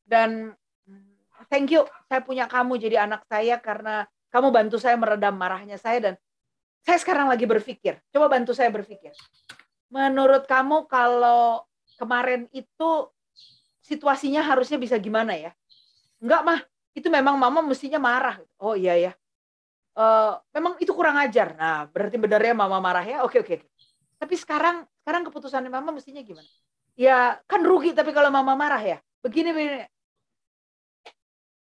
[0.01, 0.57] Dan
[0.89, 5.77] hmm, thank you, saya punya kamu jadi anak saya karena kamu bantu saya meredam marahnya
[5.77, 6.13] saya dan
[6.81, 8.01] saya sekarang lagi berpikir.
[8.09, 9.13] Coba bantu saya berpikir.
[9.93, 11.65] Menurut kamu kalau
[12.01, 12.89] kemarin itu
[13.85, 15.51] situasinya harusnya bisa gimana ya?
[16.17, 16.59] Enggak mah,
[16.97, 18.41] itu memang mama mestinya marah.
[18.61, 19.11] Oh iya ya,
[19.95, 21.55] uh, memang itu kurang ajar.
[21.55, 23.17] Nah, berarti benarnya mama marah ya.
[23.25, 23.63] Oke, oke.
[24.19, 26.47] Tapi sekarang sekarang keputusan mama mestinya gimana?
[26.99, 28.97] Ya, kan rugi tapi kalau mama marah ya.
[29.23, 29.87] Begini begini.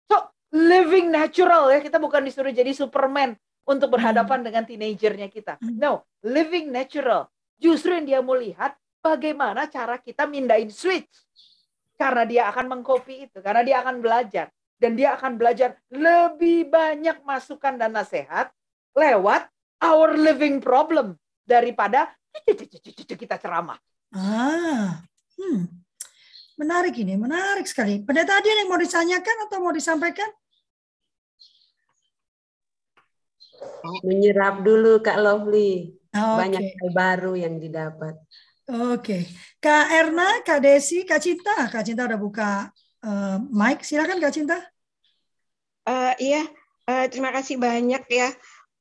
[0.07, 1.83] So, living natural ya.
[1.83, 3.35] Kita bukan disuruh jadi Superman
[3.67, 4.47] untuk berhadapan hmm.
[4.47, 5.59] dengan teenagernya kita.
[5.59, 5.75] Hmm.
[5.75, 7.27] No, living natural.
[7.59, 11.11] Justru yang dia mau lihat bagaimana cara kita mindahin switch.
[11.95, 17.23] Karena dia akan mengcopy itu, karena dia akan belajar dan dia akan belajar lebih banyak
[17.23, 18.51] masukan dan nasihat
[18.95, 19.47] lewat
[19.79, 21.15] our living problem
[21.47, 22.11] daripada
[23.07, 23.79] kita ceramah.
[24.11, 25.03] Ah,
[25.39, 25.67] hmm.
[26.59, 28.03] menarik ini, menarik sekali.
[28.03, 30.27] Pendeta ada yang mau ditanyakan atau mau disampaikan?
[34.03, 35.95] Menyerap dulu Kak Lovely.
[36.15, 36.37] Okay.
[36.39, 38.15] Banyak hal baru yang didapat.
[38.65, 39.03] Oke.
[39.03, 39.23] Okay.
[39.59, 41.67] Kak Erna, Kak Desi, Kak Cinta.
[41.67, 42.71] Kak Cinta udah buka
[43.05, 44.57] uh, Mike, silakan Kak Cinta.
[45.85, 46.41] Uh, iya,
[46.89, 48.33] uh, terima kasih banyak ya.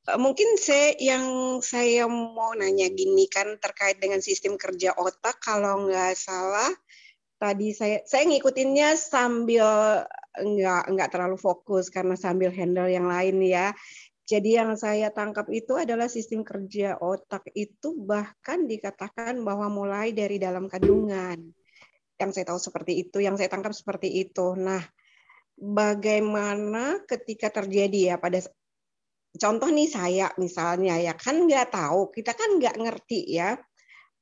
[0.09, 1.25] Uh, mungkin saya yang
[1.61, 6.73] saya mau nanya gini kan terkait dengan sistem kerja otak kalau nggak salah
[7.37, 10.01] tadi saya saya ngikutinnya sambil
[10.33, 13.77] nggak nggak terlalu fokus karena sambil handle yang lain ya.
[14.25, 20.41] Jadi yang saya tangkap itu adalah sistem kerja otak itu bahkan dikatakan bahwa mulai dari
[20.41, 21.53] dalam kandungan
[22.19, 24.55] yang saya tahu seperti itu, yang saya tangkap seperti itu.
[24.55, 24.83] Nah,
[25.59, 28.43] bagaimana ketika terjadi ya pada
[29.35, 33.59] contoh nih saya misalnya ya kan nggak tahu, kita kan nggak ngerti ya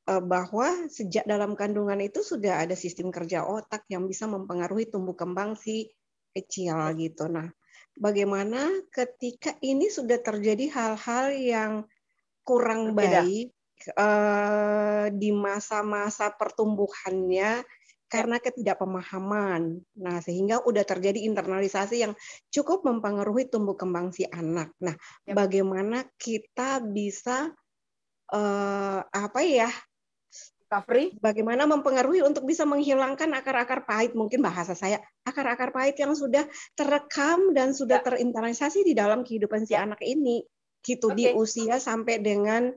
[0.08, 5.16] eh, bahwa sejak dalam kandungan itu sudah ada sistem kerja otak yang bisa mempengaruhi tumbuh
[5.16, 5.92] kembang si
[6.32, 7.28] kecil gitu.
[7.28, 7.52] Nah,
[8.00, 11.72] bagaimana ketika ini sudah terjadi hal-hal yang
[12.42, 13.52] kurang baik
[13.94, 17.62] uh, di masa-masa pertumbuhannya
[18.12, 19.80] karena ketidakpemahaman.
[19.96, 22.12] Nah, sehingga udah terjadi internalisasi yang
[22.52, 24.76] cukup mempengaruhi tumbuh kembang si anak.
[24.84, 24.92] Nah,
[25.24, 25.32] yep.
[25.32, 27.48] bagaimana kita bisa
[28.28, 29.72] uh, apa ya
[30.80, 31.12] Fri?
[31.20, 37.52] Bagaimana mempengaruhi untuk bisa menghilangkan akar-akar pahit, mungkin bahasa saya, akar-akar pahit yang sudah terekam
[37.52, 38.04] dan sudah ya.
[38.08, 40.40] terinternalisasi di dalam kehidupan si anak ini.
[40.80, 41.16] Gitu okay.
[41.16, 42.72] di usia sampai dengan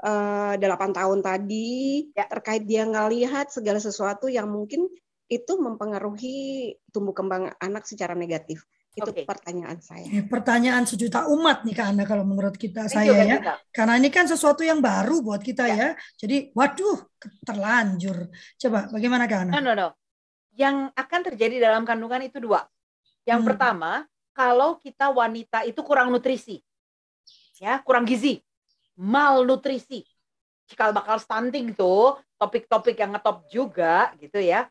[0.00, 2.26] eh, delapan tahun tadi, ya.
[2.26, 4.88] terkait dia ngelihat segala sesuatu yang mungkin
[5.30, 8.66] itu mempengaruhi tumbuh kembang anak secara negatif.
[8.90, 9.22] Itu okay.
[9.22, 10.02] pertanyaan saya.
[10.10, 13.38] Eh, pertanyaan sejuta umat nih Kak Anda kalau menurut kita Thank saya ya.
[13.38, 13.54] Kita.
[13.70, 15.76] Karena ini kan sesuatu yang baru buat kita ya.
[15.78, 15.90] ya.
[16.18, 16.98] Jadi waduh
[17.46, 18.26] terlanjur.
[18.58, 19.52] Coba bagaimana Kak Anda?
[19.62, 19.88] No, no, no.
[20.58, 22.66] Yang akan terjadi dalam kandungan itu dua.
[23.22, 23.48] Yang hmm.
[23.54, 23.92] pertama,
[24.34, 26.58] kalau kita wanita itu kurang nutrisi.
[27.62, 28.42] Ya, kurang gizi.
[29.00, 30.04] Malnutrisi.
[30.68, 34.68] Cikal bakal stunting tuh, topik-topik yang ngetop juga gitu ya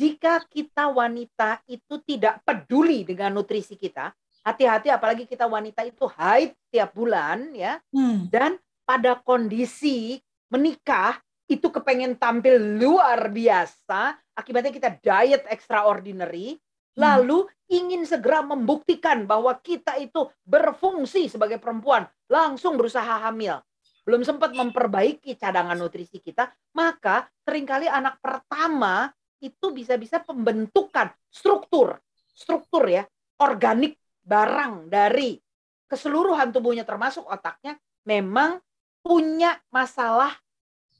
[0.00, 4.08] jika kita wanita itu tidak peduli dengan nutrisi kita,
[4.40, 7.76] hati-hati apalagi kita wanita itu haid tiap bulan ya.
[7.92, 8.24] Hmm.
[8.32, 8.56] Dan
[8.88, 10.16] pada kondisi
[10.48, 16.56] menikah itu kepengen tampil luar biasa, akibatnya kita diet extraordinary.
[16.98, 23.62] Lalu ingin segera membuktikan bahwa kita itu berfungsi sebagai perempuan, langsung berusaha hamil.
[24.02, 32.00] Belum sempat memperbaiki cadangan nutrisi kita, maka sering kali anak pertama itu bisa-bisa pembentukan struktur,
[32.34, 33.06] struktur ya,
[33.38, 35.38] organik barang dari
[35.86, 38.58] keseluruhan tubuhnya termasuk otaknya memang
[39.00, 40.34] punya masalah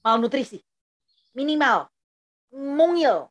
[0.07, 0.63] malnutrisi.
[1.37, 1.87] Minimal
[2.51, 3.31] mungil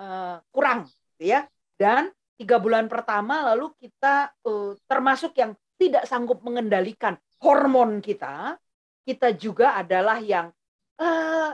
[0.00, 1.44] uh, kurang gitu ya
[1.78, 8.58] dan tiga bulan pertama lalu kita uh, termasuk yang tidak sanggup mengendalikan hormon kita
[9.04, 10.48] kita juga adalah yang
[10.96, 11.50] eh,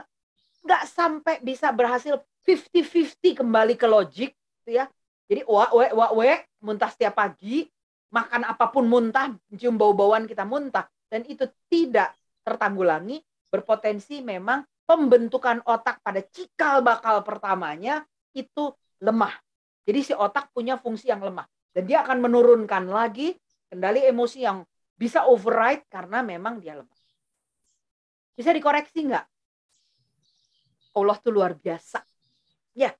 [0.63, 2.15] nggak uh, sampai bisa berhasil
[2.47, 4.87] 50-50 kembali ke logik gitu ya.
[5.27, 6.31] Jadi wa we wa we
[6.63, 7.67] muntah setiap pagi,
[8.11, 15.59] makan apa pun muntah, cium bau-bauan kita muntah dan itu tidak tertanggulangi berpotensi memang pembentukan
[15.67, 18.71] otak pada cikal bakal pertamanya itu
[19.03, 19.35] lemah.
[19.81, 23.33] Jadi si otak punya fungsi yang lemah dan dia akan menurunkan lagi
[23.71, 24.61] kendali emosi yang
[24.93, 26.99] bisa override karena memang dia lemah.
[28.37, 29.25] Bisa dikoreksi nggak?
[30.91, 32.03] Allah tuh luar biasa.
[32.75, 32.91] Ya,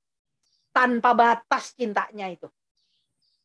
[0.72, 2.48] tanpa batas cintanya itu.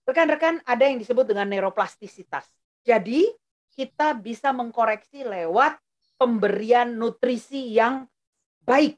[0.07, 2.47] Rekan-rekan, ada yang disebut dengan neuroplastisitas.
[2.87, 3.27] Jadi,
[3.75, 5.77] kita bisa mengkoreksi lewat
[6.15, 8.07] pemberian nutrisi yang
[8.63, 8.95] baik.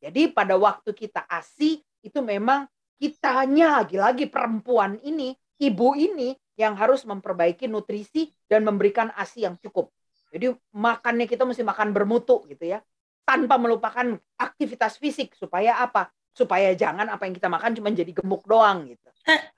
[0.00, 2.64] Jadi, pada waktu kita ASI, itu memang
[2.98, 9.90] kitanya lagi-lagi perempuan ini, ibu ini yang harus memperbaiki nutrisi dan memberikan ASI yang cukup.
[10.34, 12.82] Jadi makannya kita mesti makan bermutu gitu ya.
[13.24, 16.10] Tanpa melupakan aktivitas fisik supaya apa?
[16.34, 19.08] supaya jangan apa yang kita makan cuma jadi gemuk doang gitu.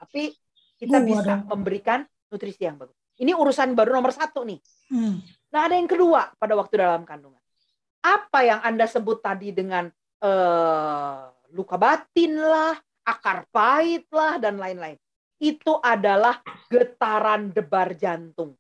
[0.05, 0.37] Tapi
[0.77, 2.95] kita bisa memberikan nutrisi yang bagus.
[3.17, 4.61] Ini urusan baru nomor satu nih.
[4.93, 5.25] Hmm.
[5.57, 7.41] Nah ada yang kedua pada waktu dalam kandungan.
[8.05, 9.89] Apa yang anda sebut tadi dengan
[10.21, 12.77] uh, luka batin lah,
[13.07, 14.99] akar pahit lah dan lain-lain.
[15.39, 18.59] Itu adalah getaran debar jantung.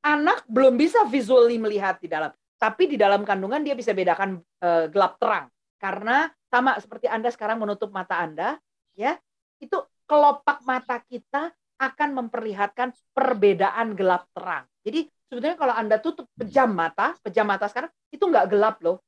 [0.00, 4.88] Anak belum bisa visually melihat di dalam, tapi di dalam kandungan dia bisa bedakan uh,
[4.88, 8.60] gelap terang karena sama seperti Anda sekarang menutup mata Anda,
[8.92, 9.16] ya,
[9.60, 14.68] itu kelopak mata kita akan memperlihatkan perbedaan gelap terang.
[14.84, 19.00] Jadi sebetulnya kalau Anda tutup pejam mata, pejam mata sekarang itu nggak gelap loh.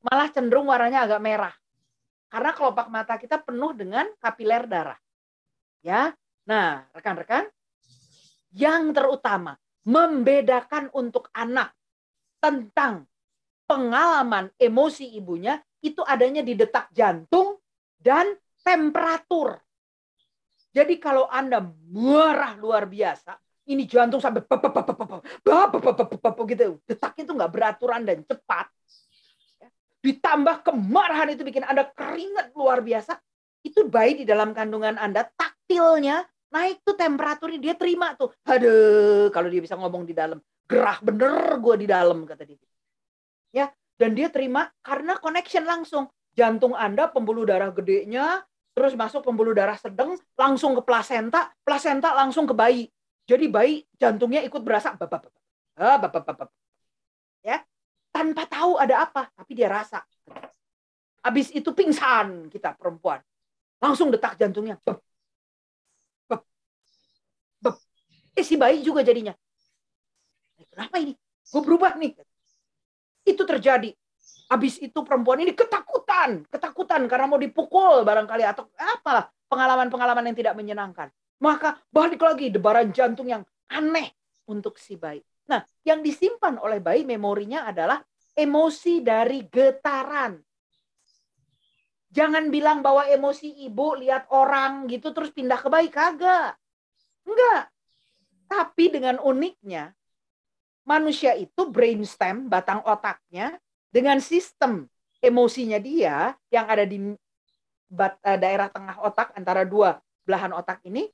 [0.00, 1.52] Malah cenderung warnanya agak merah.
[2.32, 4.96] Karena kelopak mata kita penuh dengan kapiler darah.
[5.84, 6.16] Ya.
[6.48, 7.46] Nah, rekan-rekan,
[8.56, 9.54] yang terutama
[9.84, 11.76] membedakan untuk anak
[12.40, 13.06] tentang
[13.68, 17.60] pengalaman emosi ibunya itu adanya di detak jantung
[18.00, 18.32] dan
[18.64, 19.60] temperatur.
[20.72, 21.60] Jadi kalau Anda
[21.92, 23.36] marah luar biasa,
[23.68, 24.42] ini jantung sampai
[26.48, 26.80] gitu.
[26.88, 28.66] Detaknya itu nggak beraturan dan cepat.
[30.02, 33.16] Ditambah kemarahan itu bikin Anda keringat luar biasa.
[33.62, 38.34] Itu bayi di dalam kandungan Anda, taktilnya naik tuh temperaturnya dia terima tuh.
[38.44, 42.58] Aduh, kalau dia bisa ngomong di dalam, gerah bener gue di dalam kata dia.
[43.54, 46.10] Ya, dan dia terima karena connection langsung.
[46.34, 48.42] Jantung Anda pembuluh darah gedenya,
[48.74, 52.90] terus masuk pembuluh darah sedang, langsung ke plasenta, plasenta langsung ke bayi.
[53.22, 55.30] Jadi bayi jantungnya ikut berasa bapak
[55.78, 56.50] bapak
[57.42, 57.64] ya
[58.12, 60.04] tanpa tahu ada apa, tapi dia rasa.
[61.24, 63.18] Habis itu pingsan kita perempuan,
[63.80, 64.76] langsung detak jantungnya.
[64.84, 65.00] Bep,
[66.28, 66.42] bep,
[67.64, 67.76] bep.
[68.36, 69.32] Eh si bayi juga jadinya.
[70.68, 71.16] Kenapa ini?
[71.48, 72.16] Gue berubah nih.
[73.28, 73.92] Itu terjadi.
[74.52, 80.54] Habis itu perempuan ini ketakutan, ketakutan karena mau dipukul barangkali atau apa pengalaman-pengalaman yang tidak
[80.56, 81.08] menyenangkan.
[81.40, 83.42] Maka balik lagi debaran jantung yang
[83.72, 84.12] aneh
[84.44, 85.24] untuk si bayi.
[85.52, 88.00] Nah, yang disimpan oleh bayi memorinya adalah
[88.32, 90.40] emosi dari getaran.
[92.08, 96.56] Jangan bilang bahwa emosi ibu lihat orang gitu terus pindah ke bayi kagak.
[97.28, 97.68] Enggak.
[98.48, 99.92] Tapi dengan uniknya
[100.88, 103.60] manusia itu brainstem batang otaknya
[103.92, 104.88] dengan sistem
[105.20, 111.06] emosinya dia yang ada di eh, daerah tengah otak antara dua belahan otak ini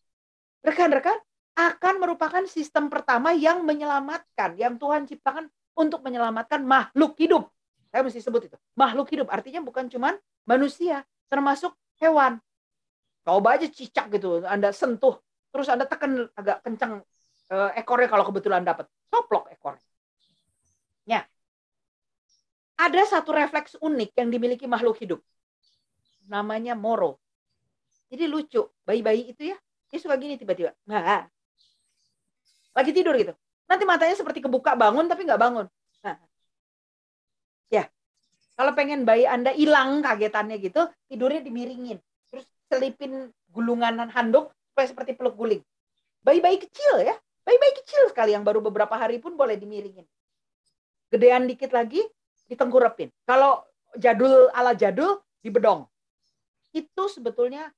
[0.62, 1.18] rekan-rekan
[1.58, 7.50] akan merupakan sistem pertama yang menyelamatkan yang Tuhan ciptakan untuk menyelamatkan makhluk hidup.
[7.90, 8.56] Saya mesti sebut itu.
[8.78, 10.14] Makhluk hidup artinya bukan cuman
[10.46, 12.38] manusia, termasuk hewan.
[13.26, 15.18] Coba aja cicak gitu, Anda sentuh,
[15.50, 17.02] terus Anda tekan agak kencang
[17.50, 18.86] uh, ekornya kalau kebetulan dapat.
[19.10, 19.82] Soplok ekornya.
[21.10, 21.26] Ya.
[22.78, 25.20] Ada satu refleks unik yang dimiliki makhluk hidup.
[26.30, 27.18] Namanya moro.
[28.08, 29.58] Jadi lucu, bayi-bayi itu ya,
[29.90, 30.72] dia suka gini tiba-tiba.
[30.86, 31.26] Nah,
[32.78, 33.34] lagi tidur gitu.
[33.66, 35.66] Nanti matanya seperti kebuka bangun tapi nggak bangun.
[36.06, 36.16] Nah.
[37.74, 37.90] Ya.
[38.54, 41.98] Kalau pengen bayi Anda hilang kagetannya gitu, tidurnya dimiringin.
[42.30, 45.62] Terus selipin gulungan handuk supaya seperti peluk guling.
[46.22, 47.18] Bayi-bayi kecil ya.
[47.42, 50.06] Bayi-bayi kecil sekali yang baru beberapa hari pun boleh dimiringin.
[51.10, 52.04] Gedean dikit lagi
[52.46, 53.10] ditengkurepin.
[53.26, 53.66] Kalau
[53.98, 55.88] jadul ala jadul dibedong.
[56.70, 57.72] Itu sebetulnya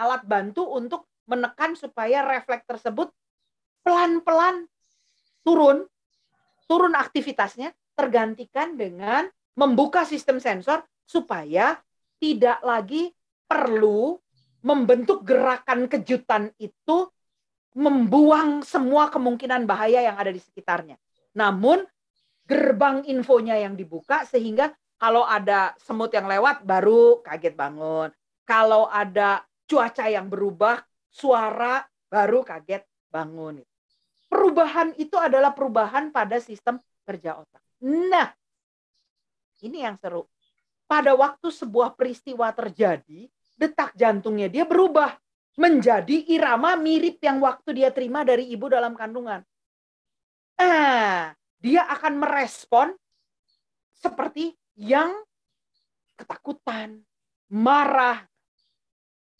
[0.00, 3.12] alat bantu untuk menekan supaya refleks tersebut
[3.84, 4.68] pelan-pelan
[5.44, 5.84] turun,
[6.68, 11.76] turun aktivitasnya, tergantikan dengan membuka sistem sensor supaya
[12.20, 13.12] tidak lagi
[13.44, 14.16] perlu
[14.60, 17.08] membentuk gerakan kejutan itu
[17.74, 21.00] membuang semua kemungkinan bahaya yang ada di sekitarnya.
[21.36, 21.82] Namun
[22.44, 28.12] gerbang infonya yang dibuka sehingga kalau ada semut yang lewat baru kaget bangun.
[28.44, 33.62] Kalau ada cuaca yang berubah, suara baru kaget bangun
[34.30, 37.60] perubahan itu adalah perubahan pada sistem kerja otak.
[37.82, 38.30] Nah,
[39.66, 40.24] ini yang seru.
[40.86, 43.26] Pada waktu sebuah peristiwa terjadi,
[43.58, 45.18] detak jantungnya dia berubah
[45.58, 49.42] menjadi irama mirip yang waktu dia terima dari ibu dalam kandungan.
[50.56, 52.88] Ah, dia akan merespon
[53.92, 55.12] seperti yang
[56.16, 57.04] ketakutan,
[57.52, 58.24] marah.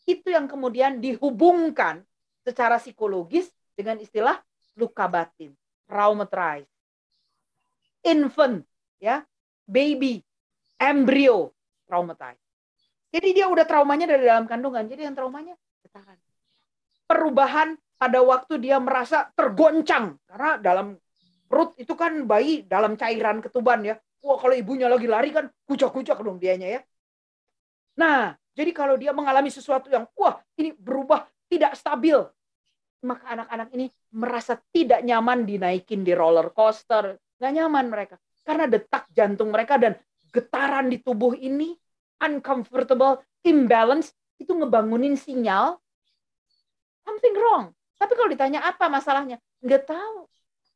[0.04, 2.04] Itu yang kemudian dihubungkan
[2.44, 4.36] secara psikologis dengan istilah
[4.80, 5.52] luka batin,
[5.84, 6.72] traumatized.
[8.00, 8.64] Infant,
[8.96, 9.20] ya,
[9.68, 10.24] baby,
[10.80, 11.52] embrio,
[11.84, 12.40] traumatized.
[13.12, 14.86] Jadi dia udah traumanya dari dalam kandungan.
[14.88, 15.52] Jadi yang traumanya
[15.84, 16.16] getaran.
[17.04, 20.86] Perubahan pada waktu dia merasa tergoncang karena dalam
[21.50, 23.98] perut itu kan bayi dalam cairan ketuban ya.
[24.22, 26.80] Wah kalau ibunya lagi lari kan kucak-kucak dong dianya ya.
[27.98, 32.16] Nah, jadi kalau dia mengalami sesuatu yang wah ini berubah tidak stabil,
[33.04, 37.16] maka anak-anak ini merasa tidak nyaman dinaikin di roller coaster.
[37.40, 38.16] Nggak nyaman mereka.
[38.44, 39.96] Karena detak jantung mereka dan
[40.30, 41.74] getaran di tubuh ini
[42.20, 45.76] uncomfortable, imbalance, itu ngebangunin sinyal
[47.04, 47.72] something wrong.
[48.00, 50.24] Tapi kalau ditanya apa masalahnya, nggak tahu.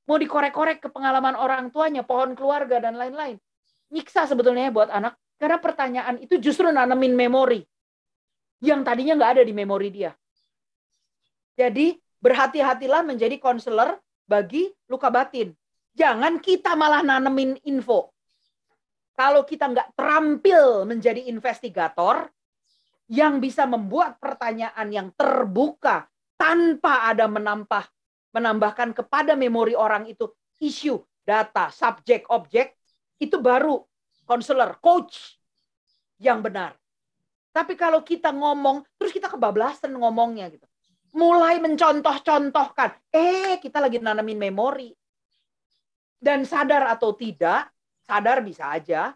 [0.04, 3.40] Mau dikorek-korek ke pengalaman orang tuanya, pohon keluarga, dan lain-lain.
[3.88, 7.64] Nyiksa sebetulnya buat anak, karena pertanyaan itu justru nanamin memori.
[8.60, 10.12] Yang tadinya nggak ada di memori dia.
[11.56, 15.52] Jadi berhati-hatilah menjadi konselor bagi luka batin.
[15.92, 18.08] Jangan kita malah nanemin info.
[19.12, 22.32] Kalau kita nggak terampil menjadi investigator
[23.12, 26.08] yang bisa membuat pertanyaan yang terbuka
[26.40, 27.84] tanpa ada menambah
[28.34, 30.26] menambahkan kepada memori orang itu
[30.58, 32.74] isu, data, subjek, objek,
[33.22, 33.78] itu baru
[34.26, 35.38] konselor, coach
[36.18, 36.74] yang benar.
[37.54, 40.66] Tapi kalau kita ngomong, terus kita kebablasan ngomongnya gitu
[41.14, 42.90] mulai mencontoh-contohkan.
[43.14, 44.90] Eh, kita lagi nanamin memori.
[46.18, 47.70] Dan sadar atau tidak,
[48.02, 49.14] sadar bisa aja.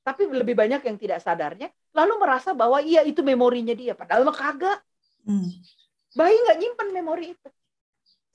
[0.00, 1.68] Tapi lebih banyak yang tidak sadarnya.
[1.92, 3.92] Lalu merasa bahwa iya itu memorinya dia.
[3.92, 4.78] Padahal mah kagak.
[5.26, 5.50] Hmm.
[6.16, 7.48] Bayi nggak nyimpen memori itu.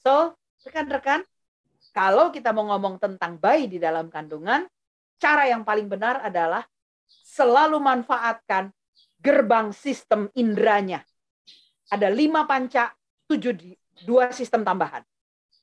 [0.03, 1.25] So, rekan-rekan,
[1.95, 4.67] kalau kita mau ngomong tentang bayi di dalam kandungan,
[5.17, 6.61] cara yang paling benar adalah
[7.07, 8.69] selalu manfaatkan
[9.21, 11.05] gerbang sistem indranya
[11.91, 12.95] ada lima panca,
[13.27, 13.51] tujuh
[14.07, 15.03] dua sistem tambahan.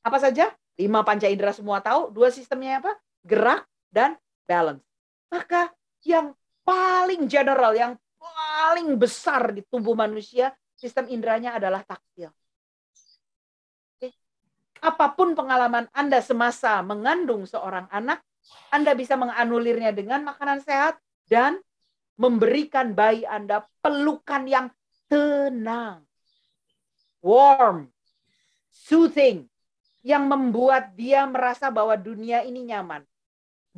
[0.05, 0.53] Apa saja?
[0.77, 2.93] Lima panca indera semua tahu, dua sistemnya apa?
[3.25, 4.15] Gerak dan
[4.45, 4.85] balance.
[5.33, 5.73] Maka
[6.05, 12.31] yang paling general, yang paling besar di tubuh manusia, sistem inderanya adalah taktil.
[14.79, 18.23] Apa pun pengalaman Anda semasa mengandung seorang anak,
[18.71, 21.59] Anda bisa menganulirnya dengan makanan sehat dan
[22.15, 24.71] memberikan bayi Anda pelukan yang
[25.11, 26.08] tenang
[27.21, 27.91] warm,
[28.71, 29.49] soothing,
[30.07, 33.03] yang membuat dia merasa bahwa dunia ini nyaman.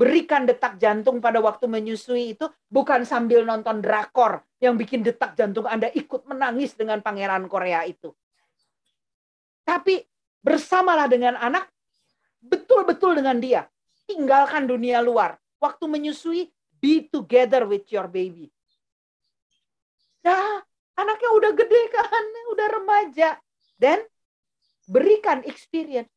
[0.01, 5.69] berikan detak jantung pada waktu menyusui itu bukan sambil nonton drakor yang bikin detak jantung
[5.69, 8.09] Anda ikut menangis dengan pangeran Korea itu.
[9.61, 10.01] Tapi
[10.41, 11.69] bersamalah dengan anak,
[12.41, 13.69] betul-betul dengan dia.
[14.09, 15.37] Tinggalkan dunia luar.
[15.61, 16.49] Waktu menyusui,
[16.81, 18.49] be together with your baby.
[20.25, 20.65] Nah,
[21.01, 23.31] anaknya udah gede kan, udah remaja.
[23.81, 24.05] Dan
[24.85, 26.13] berikan experience.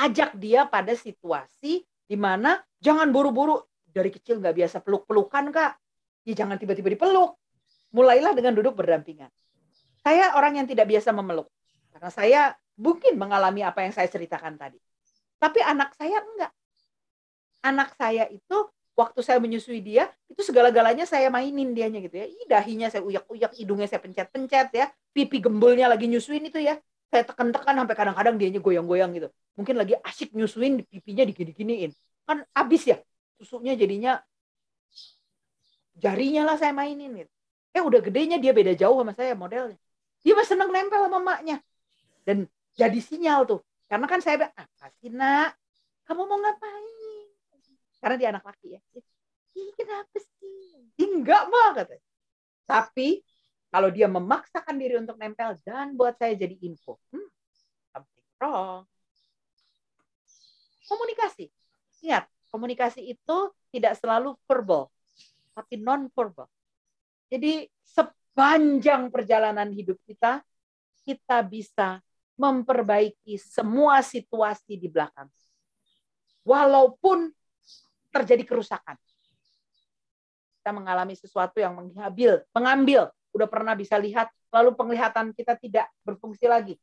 [0.00, 5.76] Ajak dia pada situasi di mana jangan buru-buru dari kecil nggak biasa peluk-pelukan kak.
[6.24, 7.36] Ya jangan tiba-tiba dipeluk.
[7.92, 9.28] Mulailah dengan duduk berdampingan.
[10.00, 11.52] Saya orang yang tidak biasa memeluk.
[11.92, 12.40] Karena saya
[12.80, 14.80] mungkin mengalami apa yang saya ceritakan tadi.
[15.36, 16.52] Tapi anak saya enggak.
[17.60, 18.56] Anak saya itu
[19.00, 22.26] waktu saya menyusui dia, itu segala-galanya saya mainin dianya gitu ya.
[22.28, 24.86] Ih, dahinya saya uyak-uyak, hidungnya saya pencet-pencet ya.
[25.16, 26.76] Pipi gembulnya lagi nyusuin itu ya.
[27.08, 31.92] Saya tekan-tekan sampai kadang-kadang dianya goyang-goyang gitu mungkin lagi asik nyusuin pipinya digini-giniin
[32.24, 32.96] kan abis ya
[33.36, 34.24] susunya jadinya
[36.00, 37.32] jarinya lah saya mainin gitu.
[37.76, 39.76] eh udah gedenya dia beda jauh sama saya modelnya
[40.24, 41.60] dia masih seneng nempel sama maknya
[42.24, 45.52] dan jadi sinyal tuh karena kan saya bilang apa sih nak
[46.08, 46.99] kamu mau ngapain
[48.00, 48.80] karena dia anak laki ya
[49.54, 52.06] Ih, kenapa sih enggak mah katanya
[52.66, 53.22] tapi
[53.70, 57.28] kalau dia memaksakan diri untuk nempel dan buat saya jadi info hmm,
[57.92, 58.90] something wrong
[60.90, 61.46] komunikasi.
[62.02, 63.38] Ingat, komunikasi itu
[63.70, 64.90] tidak selalu verbal,
[65.54, 66.50] tapi non-verbal.
[67.30, 70.42] Jadi sepanjang perjalanan hidup kita,
[71.06, 72.02] kita bisa
[72.34, 75.30] memperbaiki semua situasi di belakang.
[76.42, 77.30] Walaupun
[78.10, 78.98] terjadi kerusakan.
[80.60, 83.02] Kita mengalami sesuatu yang mengambil, mengambil,
[83.32, 86.74] udah pernah bisa lihat, lalu penglihatan kita tidak berfungsi lagi.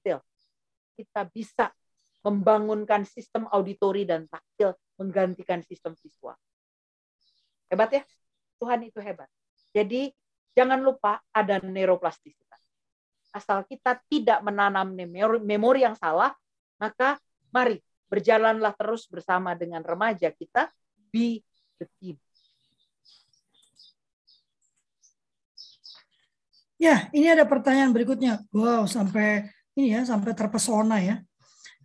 [0.00, 0.22] Still,
[0.94, 1.72] kita bisa
[2.22, 6.36] membangunkan sistem auditori dan taktil, menggantikan sistem visual.
[7.66, 8.02] Hebat ya?
[8.62, 9.28] Tuhan itu hebat.
[9.74, 10.08] Jadi
[10.56, 12.62] jangan lupa ada neuroplastisitas.
[13.34, 14.96] Asal kita tidak menanam
[15.44, 16.32] memori yang salah,
[16.80, 17.20] maka
[17.52, 20.70] mari berjalanlah terus bersama dengan remaja kita,
[21.10, 21.42] be
[21.78, 22.16] the team.
[26.76, 28.44] Ya, ini ada pertanyaan berikutnya.
[28.52, 31.16] Wow, sampai ini ya, sampai terpesona ya.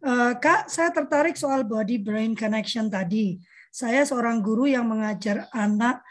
[0.04, 3.40] Uh, Kak, saya tertarik soal body brain connection tadi.
[3.72, 6.04] Saya seorang guru yang mengajar anak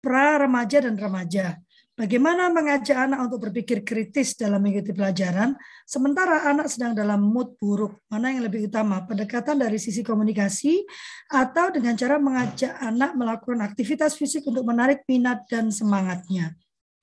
[0.00, 1.60] pra remaja dan remaja.
[2.00, 5.52] Bagaimana mengajak anak untuk berpikir kritis dalam mengikuti pelajaran,
[5.84, 8.00] sementara anak sedang dalam mood buruk.
[8.08, 10.80] Mana yang lebih utama, pendekatan dari sisi komunikasi
[11.28, 16.56] atau dengan cara mengajak anak melakukan aktivitas fisik untuk menarik minat dan semangatnya?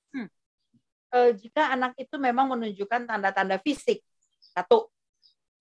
[0.10, 0.34] Hmm.
[1.14, 4.02] Uh, jika anak itu memang menunjukkan tanda-tanda fisik,
[4.42, 4.90] satu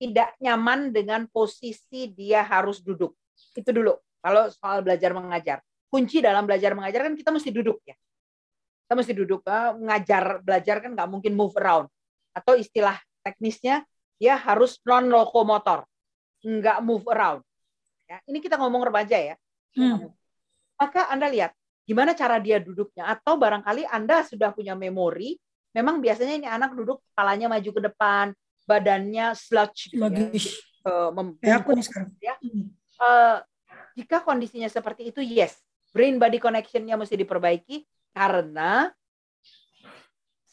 [0.01, 3.13] tidak nyaman dengan posisi dia harus duduk.
[3.53, 4.01] Itu dulu.
[4.01, 5.61] Kalau soal belajar mengajar.
[5.93, 7.93] Kunci dalam belajar mengajar kan kita mesti duduk ya.
[8.87, 9.43] Kita mesti duduk.
[9.43, 11.91] Eh, mengajar belajar kan nggak mungkin move around.
[12.31, 12.95] Atau istilah
[13.27, 13.83] teknisnya
[14.15, 15.83] dia harus non lokomotor.
[16.47, 17.43] Nggak move around.
[18.07, 19.35] Ya, ini kita ngomong remaja ya.
[19.75, 20.15] Hmm.
[20.79, 21.51] Maka Anda lihat
[21.83, 23.11] gimana cara dia duduknya.
[23.11, 25.35] Atau barangkali Anda sudah punya memori,
[25.75, 28.27] memang biasanya ini anak duduk kepalanya maju ke depan,
[28.71, 30.31] badannya sludge gitu ya.
[30.87, 31.11] Uh,
[31.43, 32.15] ya, aku nih sekarang.
[32.23, 32.39] Ya.
[33.03, 33.43] Uh,
[33.99, 35.59] jika kondisinya seperti itu, yes,
[35.91, 37.83] brain body connectionnya mesti diperbaiki
[38.17, 38.89] karena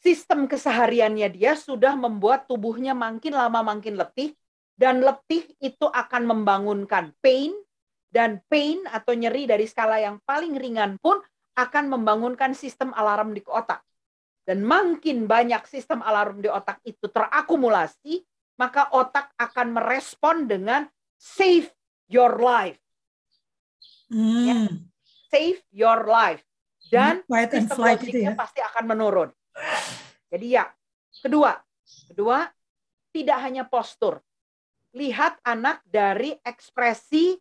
[0.04, 4.36] sistem kesehariannya dia sudah membuat tubuhnya makin lama makin letih
[4.76, 7.56] dan letih itu akan membangunkan pain
[8.12, 11.24] dan pain atau nyeri dari skala yang paling ringan pun
[11.56, 13.80] akan membangunkan sistem alarm di otak
[14.44, 18.28] dan makin banyak sistem alarm di otak itu terakumulasi,
[18.60, 20.84] maka otak akan merespon dengan
[21.16, 21.72] save
[22.12, 22.80] your life.
[24.12, 24.44] Hmm.
[24.44, 24.56] Ya.
[25.32, 26.44] Save your life.
[26.90, 28.38] Dan hmm, sistem logiknya ya?
[28.38, 29.30] pasti akan menurun.
[30.34, 30.66] Jadi ya,
[31.22, 31.58] kedua,
[32.10, 32.50] kedua
[33.14, 34.20] tidak hanya postur.
[34.94, 37.38] Lihat anak dari ekspresi,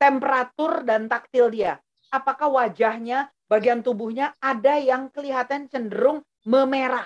[0.00, 1.76] temperatur dan taktil dia.
[2.08, 7.04] Apakah wajahnya, bagian tubuhnya ada yang kelihatan cenderung memerah.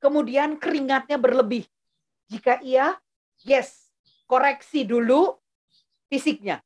[0.00, 1.68] Kemudian keringatnya berlebih.
[2.32, 2.96] Jika iya,
[3.44, 3.92] yes,
[4.24, 5.36] koreksi dulu
[6.08, 6.64] fisiknya.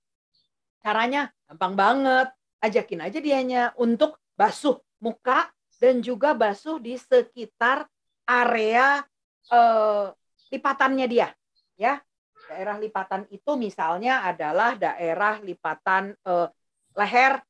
[0.78, 2.28] Caranya gampang banget.
[2.65, 7.85] Ajakin aja dianya untuk basuh muka dan juga basuh di sekitar
[8.25, 9.05] area
[9.53, 10.07] eh,
[10.51, 11.29] lipatannya dia.
[11.77, 12.01] Ya,
[12.49, 16.49] daerah lipatan itu misalnya adalah daerah lipatan eh,
[16.97, 17.45] leher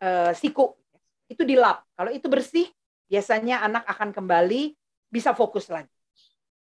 [0.00, 0.76] eh, siku.
[1.26, 1.88] Itu dilap.
[1.96, 2.68] Kalau itu bersih,
[3.08, 4.76] biasanya anak akan kembali
[5.08, 5.92] bisa fokus lagi.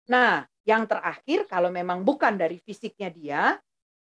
[0.10, 3.42] Nah, yang terakhir kalau memang bukan dari fisiknya dia,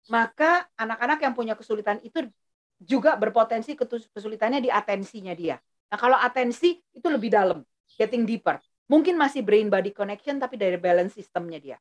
[0.08, 2.24] maka anak-anak yang punya kesulitan itu
[2.78, 3.74] juga berpotensi
[4.14, 5.58] kesulitannya di atensinya dia.
[5.90, 7.66] Nah, kalau atensi itu lebih dalam,
[7.98, 8.62] getting deeper.
[8.88, 11.78] Mungkin masih brain body connection tapi dari balance sistemnya dia.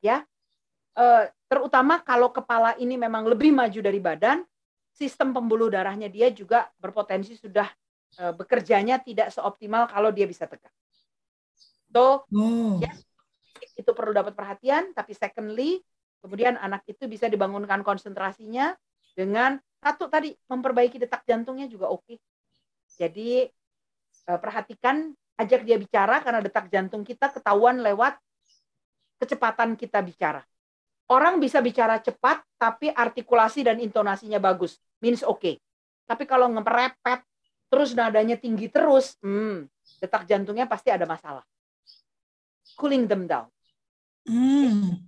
[0.00, 0.24] Ya.
[0.96, 4.40] Uh, terutama kalau kepala ini memang lebih maju dari badan,
[4.96, 7.68] sistem pembuluh darahnya dia juga berpotensi sudah
[8.16, 10.72] uh, bekerjanya tidak seoptimal kalau dia bisa tegak.
[11.92, 12.80] So, oh.
[12.80, 12.92] ya,
[13.76, 14.96] itu perlu dapat perhatian.
[14.96, 15.84] Tapi secondly,
[16.24, 18.72] kemudian anak itu bisa dibangunkan konsentrasinya
[19.12, 22.18] dengan satu tadi memperbaiki detak jantungnya juga oke.
[22.98, 23.46] Jadi
[24.26, 28.18] uh, perhatikan, ajak dia bicara karena detak jantung kita ketahuan lewat
[29.22, 30.42] kecepatan kita bicara.
[31.06, 34.82] Orang bisa bicara cepat, tapi artikulasi dan intonasinya bagus.
[34.98, 35.38] Means oke.
[35.38, 35.54] Okay.
[36.02, 37.22] Tapi kalau ngeperepet,
[37.70, 39.70] terus nadanya tinggi terus, hmm,
[40.02, 41.46] detak jantungnya pasti ada masalah.
[42.74, 43.46] Cooling them down.
[44.26, 45.06] Hmm.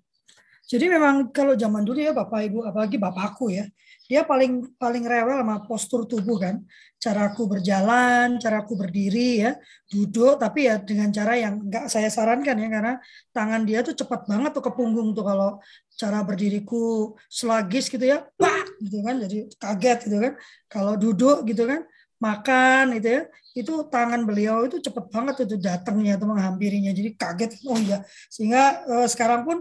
[0.68, 3.64] Jadi memang kalau zaman dulu ya Bapak Ibu, apalagi Bapakku ya,
[4.04, 6.60] dia paling paling rewel sama postur tubuh kan.
[7.00, 9.56] Cara aku berjalan, cara aku berdiri ya,
[9.88, 12.94] duduk tapi ya dengan cara yang enggak saya sarankan ya karena
[13.32, 15.56] tangan dia tuh cepat banget tuh ke punggung tuh kalau
[15.96, 20.32] cara berdiriku selagis gitu ya, pak gitu kan jadi kaget gitu kan.
[20.68, 21.80] Kalau duduk gitu kan,
[22.20, 23.22] makan gitu ya,
[23.56, 28.86] itu tangan beliau itu cepet banget itu datangnya itu menghampirinya jadi kaget oh iya sehingga
[28.86, 29.58] uh, sekarang pun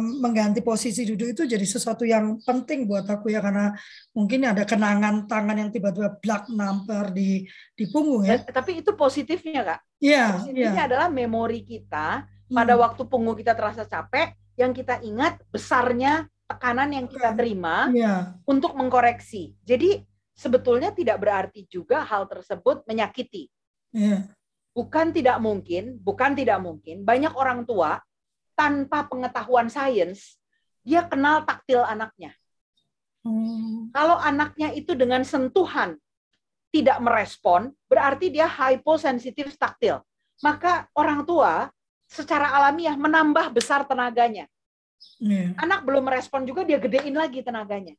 [0.00, 3.76] mengganti posisi duduk itu jadi sesuatu yang penting buat aku ya karena
[4.16, 7.44] mungkin ada kenangan tangan yang tiba-tiba blak namper di
[7.76, 8.40] di punggung ya.
[8.40, 9.80] Tapi itu positifnya kak.
[10.00, 10.16] Iya.
[10.16, 10.88] Yeah, positifnya yeah.
[10.88, 12.80] adalah memori kita pada hmm.
[12.80, 18.36] waktu punggung kita terasa capek, yang kita ingat besarnya tekanan yang kita terima yeah.
[18.44, 19.56] untuk mengkoreksi.
[19.64, 20.00] Jadi
[20.36, 23.48] sebetulnya tidak berarti juga hal tersebut menyakiti.
[23.92, 24.32] Yeah.
[24.74, 27.06] Bukan tidak mungkin, bukan tidak mungkin.
[27.06, 28.02] Banyak orang tua
[28.54, 30.38] tanpa pengetahuan sains,
[30.82, 32.34] dia kenal taktil anaknya.
[33.24, 33.88] Hmm.
[33.90, 35.96] Kalau anaknya itu dengan sentuhan
[36.74, 40.02] tidak merespon, berarti dia hyposensitif taktil.
[40.42, 41.70] Maka orang tua
[42.10, 44.50] secara alamiah menambah besar tenaganya.
[45.22, 45.54] Yeah.
[45.56, 47.94] Anak belum merespon juga dia gedein lagi tenaganya.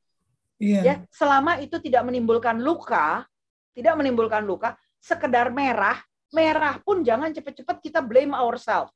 [0.61, 0.83] Yeah.
[0.83, 3.27] Ya, selama itu tidak menimbulkan luka,
[3.75, 5.99] tidak menimbulkan luka, sekedar merah,
[6.31, 8.91] merah pun jangan cepat-cepat kita blame ourselves.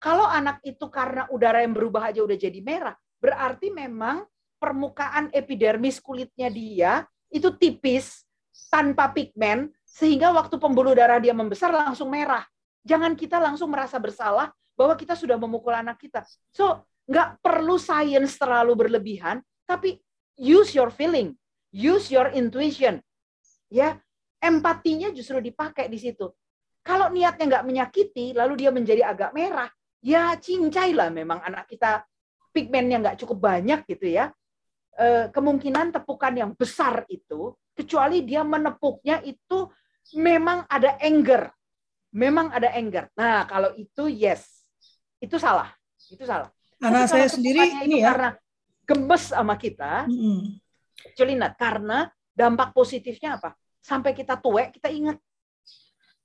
[0.00, 4.24] Kalau anak itu karena udara yang berubah aja udah jadi merah, berarti memang
[4.56, 8.24] permukaan epidermis kulitnya dia itu tipis
[8.72, 12.42] tanpa pigmen sehingga waktu pembuluh darah dia membesar langsung merah.
[12.80, 16.24] Jangan kita langsung merasa bersalah bahwa kita sudah memukul anak kita.
[16.48, 20.00] So, nggak perlu sains terlalu berlebihan, tapi
[20.40, 21.36] use your feeling,
[21.68, 23.04] use your intuition.
[23.68, 24.00] Ya,
[24.40, 26.32] empatinya justru dipakai di situ.
[26.80, 29.68] Kalau niatnya nggak menyakiti, lalu dia menjadi agak merah,
[30.00, 32.04] ya cincai lah memang anak kita
[32.50, 34.32] pigmennya nggak cukup banyak gitu ya.
[34.96, 39.70] E, kemungkinan tepukan yang besar itu, kecuali dia menepuknya itu
[40.18, 41.52] memang ada anger.
[42.10, 43.06] Memang ada anger.
[43.14, 44.66] Nah, kalau itu yes.
[45.22, 45.70] Itu salah.
[46.10, 46.50] Itu salah.
[46.82, 48.10] Anak saya sendiri ini ya.
[48.10, 48.30] Karena
[48.90, 51.54] gemes sama kita, mm-hmm.
[51.54, 53.54] karena dampak positifnya apa?
[53.78, 55.14] Sampai kita tuek, kita ingat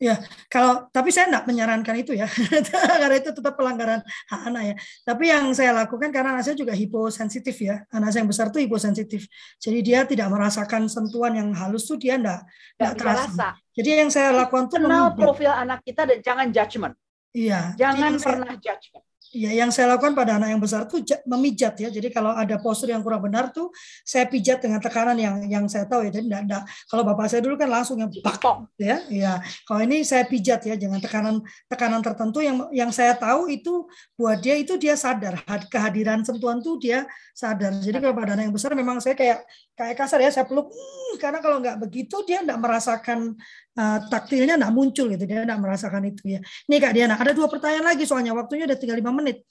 [0.05, 0.21] Ya,
[0.53, 2.29] kalau tapi saya tidak menyarankan itu ya,
[3.01, 4.75] karena itu tetap pelanggaran hak anak ya.
[5.01, 8.61] Tapi yang saya lakukan karena anak saya juga hiposensitif ya, anak saya yang besar tuh
[8.61, 9.25] hiposensitif.
[9.57, 12.45] Jadi dia tidak merasakan sentuhan yang halus tuh dia tidak
[12.77, 13.47] tidak terasa.
[13.73, 16.93] Jadi yang saya lakukan tuh kenal profil anak kita dan jangan judgement.
[17.33, 17.73] Iya.
[17.73, 19.05] Jangan pernah saya, judgement.
[19.35, 21.91] Ya, yang saya lakukan pada anak yang besar tuh memijat ya.
[21.91, 23.67] Jadi kalau ada postur yang kurang benar tuh
[24.07, 26.11] saya pijat dengan tekanan yang yang saya tahu ya.
[26.15, 26.63] Jadi enggak, enggak.
[26.87, 28.39] kalau bapak saya dulu kan langsung yang bak
[28.79, 29.03] ya.
[29.11, 29.33] Ya,
[29.67, 33.83] kalau ini saya pijat ya dengan tekanan tekanan tertentu yang yang saya tahu itu
[34.15, 37.03] buat dia itu dia sadar kehadiran sentuhan tuh dia
[37.35, 37.75] sadar.
[37.83, 39.43] Jadi kalau pada anak yang besar memang saya kayak
[39.75, 43.35] kayak kasar ya saya peluk hmm, karena kalau nggak begitu dia enggak merasakan
[43.75, 46.39] uh, taktilnya enggak muncul gitu dia enggak merasakan itu ya.
[46.71, 49.41] Nih Kak Diana, ada dua pertanyaan lagi soalnya waktunya udah tinggal lima menit menit.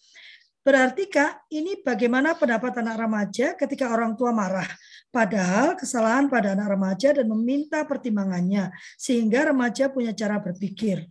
[0.64, 4.64] Berarti Kak, ini bagaimana pendapat anak remaja ketika orang tua marah?
[5.12, 11.04] Padahal kesalahan pada anak remaja dan meminta pertimbangannya sehingga remaja punya cara berpikir.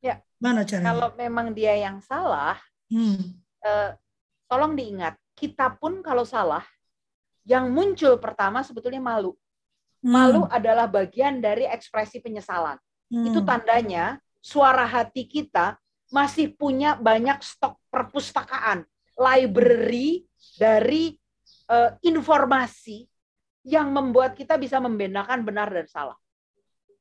[0.00, 0.24] Ya.
[0.40, 0.88] Mana cara?
[0.88, 2.56] Kalau memang dia yang salah,
[2.88, 3.36] hmm.
[3.60, 3.90] eh,
[4.48, 6.64] tolong diingat, kita pun kalau salah,
[7.46, 9.34] yang muncul pertama sebetulnya malu.
[10.02, 10.12] Hmm.
[10.14, 12.78] Malu adalah bagian dari ekspresi penyesalan.
[13.10, 13.24] Hmm.
[13.26, 15.78] Itu tandanya suara hati kita
[16.12, 18.84] masih punya banyak stok perpustakaan,
[19.16, 20.28] library
[20.58, 21.16] dari
[21.72, 23.08] uh, informasi
[23.62, 26.18] yang membuat kita bisa membedakan benar dan salah.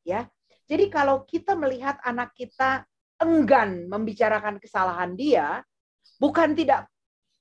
[0.06, 0.30] Ya.
[0.70, 2.88] Jadi kalau kita melihat anak kita
[3.20, 5.60] enggan membicarakan kesalahan dia,
[6.16, 6.88] bukan tidak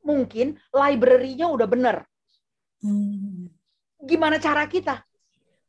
[0.03, 2.10] mungkin library-nya udah bener.
[2.81, 3.53] Hmm.
[4.01, 5.05] Gimana cara kita?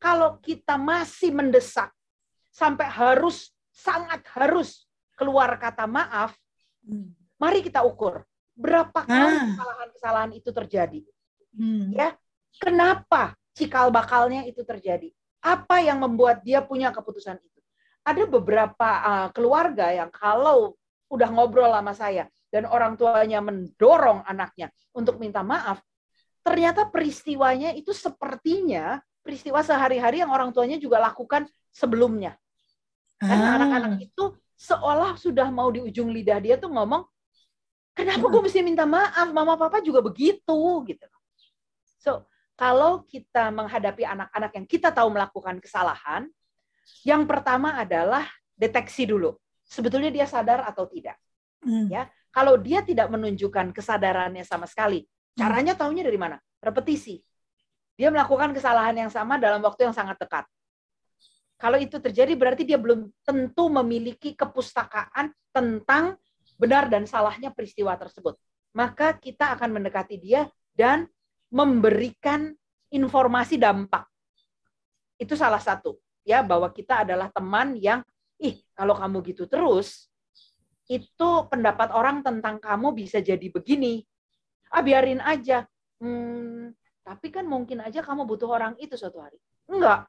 [0.01, 1.91] Kalau kita masih mendesak
[2.49, 6.33] sampai harus sangat harus keluar kata maaf,
[6.83, 7.13] hmm.
[7.37, 8.25] mari kita ukur
[8.57, 9.45] berapa kali ah.
[9.53, 10.99] kesalahan-kesalahan itu terjadi.
[11.55, 11.91] Hmm.
[11.91, 12.15] Ya,
[12.59, 15.11] kenapa cikal bakalnya itu terjadi?
[15.41, 17.59] Apa yang membuat dia punya keputusan itu?
[18.01, 20.73] Ada beberapa uh, keluarga yang kalau
[21.11, 25.83] udah ngobrol sama saya dan orang tuanya mendorong anaknya untuk minta maaf,
[26.41, 32.37] ternyata peristiwanya itu sepertinya peristiwa sehari-hari yang orang tuanya juga lakukan sebelumnya.
[33.21, 33.55] Karena ah.
[33.61, 34.23] anak-anak itu
[34.57, 37.05] seolah sudah mau di ujung lidah dia tuh ngomong,
[37.93, 39.29] kenapa gue mesti minta maaf?
[39.29, 40.57] Mama papa juga begitu
[40.89, 41.07] gitu.
[42.01, 42.25] So
[42.57, 46.29] kalau kita menghadapi anak-anak yang kita tahu melakukan kesalahan,
[47.05, 48.25] yang pertama adalah
[48.57, 49.37] deteksi dulu.
[49.65, 51.17] Sebetulnya dia sadar atau tidak.
[51.61, 51.89] Hmm.
[51.89, 55.05] Ya, kalau dia tidak menunjukkan kesadarannya sama sekali,
[55.35, 56.37] caranya taunya dari mana?
[56.61, 57.19] Repetisi.
[57.95, 60.45] Dia melakukan kesalahan yang sama dalam waktu yang sangat dekat.
[61.61, 66.17] Kalau itu terjadi berarti dia belum tentu memiliki kepustakaan tentang
[66.57, 68.33] benar dan salahnya peristiwa tersebut.
[68.73, 71.05] Maka kita akan mendekati dia dan
[71.53, 72.55] memberikan
[72.89, 74.09] informasi dampak.
[75.21, 78.01] Itu salah satu ya bahwa kita adalah teman yang
[78.41, 80.09] ih kalau kamu gitu terus
[80.89, 84.03] itu pendapat orang tentang kamu bisa jadi begini.
[84.71, 85.67] Ah biarin aja.
[86.01, 86.73] Hmm,
[87.05, 89.37] tapi kan mungkin aja kamu butuh orang itu suatu hari.
[89.67, 90.07] Enggak.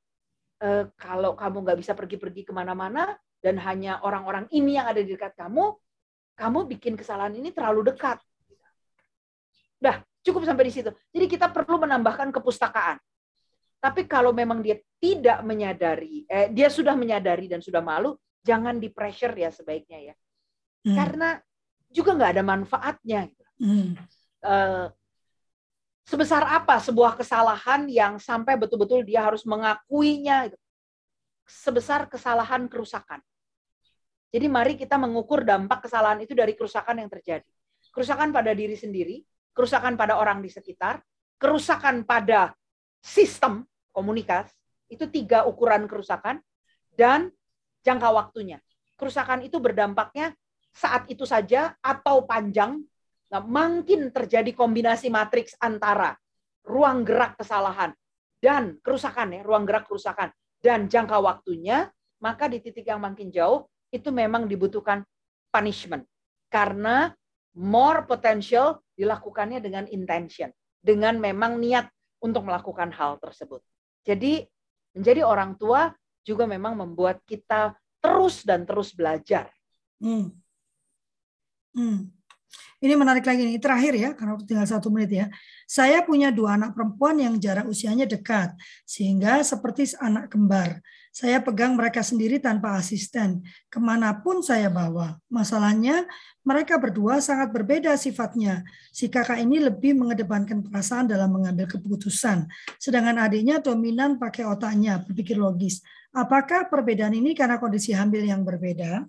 [0.62, 5.10] E, kalau kamu nggak bisa pergi-pergi ke mana-mana dan hanya orang-orang ini yang ada di
[5.12, 5.74] dekat kamu,
[6.38, 8.22] kamu bikin kesalahan ini terlalu dekat.
[9.82, 10.90] Udah, cukup sampai di situ.
[11.10, 13.02] Jadi kita perlu menambahkan kepustakaan.
[13.82, 18.14] Tapi kalau memang dia tidak menyadari, eh, dia sudah menyadari dan sudah malu,
[18.46, 20.14] jangan di pressure ya sebaiknya ya.
[20.86, 20.94] Hmm.
[20.94, 21.28] Karena
[21.90, 23.26] juga nggak ada manfaatnya.
[23.58, 23.98] Hmm.
[24.42, 24.90] Uh,
[26.02, 30.50] sebesar apa sebuah kesalahan yang sampai betul-betul dia harus mengakuinya
[31.46, 33.22] sebesar kesalahan kerusakan.
[34.32, 37.46] Jadi mari kita mengukur dampak kesalahan itu dari kerusakan yang terjadi.
[37.92, 39.20] Kerusakan pada diri sendiri,
[39.52, 41.04] kerusakan pada orang di sekitar,
[41.36, 42.56] kerusakan pada
[43.04, 44.56] sistem komunikasi,
[44.88, 46.40] itu tiga ukuran kerusakan,
[46.96, 47.28] dan
[47.84, 48.56] jangka waktunya.
[48.96, 50.32] Kerusakan itu berdampaknya
[50.72, 52.80] saat itu saja atau panjang
[53.32, 56.12] Nah, makin terjadi kombinasi matriks antara
[56.68, 57.96] ruang gerak kesalahan
[58.36, 60.28] dan kerusakan ya, ruang gerak kerusakan
[60.60, 61.88] dan jangka waktunya,
[62.20, 65.00] maka di titik yang makin jauh itu memang dibutuhkan
[65.48, 66.04] punishment.
[66.52, 67.08] Karena
[67.56, 71.88] more potential dilakukannya dengan intention, dengan memang niat
[72.20, 73.64] untuk melakukan hal tersebut.
[74.04, 74.44] Jadi
[74.92, 75.88] menjadi orang tua
[76.22, 79.50] juga memang membuat kita terus dan terus belajar.
[79.98, 80.30] Hmm.
[81.72, 82.12] Hmm.
[82.82, 85.26] Ini menarik lagi nih, terakhir ya, karena tinggal satu menit ya.
[85.70, 90.82] Saya punya dua anak perempuan yang jarak usianya dekat, sehingga seperti anak kembar.
[91.14, 95.14] Saya pegang mereka sendiri tanpa asisten, ke mana pun saya bawa.
[95.30, 96.10] Masalahnya,
[96.42, 98.66] mereka berdua sangat berbeda sifatnya.
[98.90, 102.50] Si kakak ini lebih mengedepankan perasaan dalam mengambil keputusan,
[102.82, 105.86] sedangkan adiknya dominan pakai otaknya, berpikir logis.
[106.10, 109.06] Apakah perbedaan ini karena kondisi hamil yang berbeda?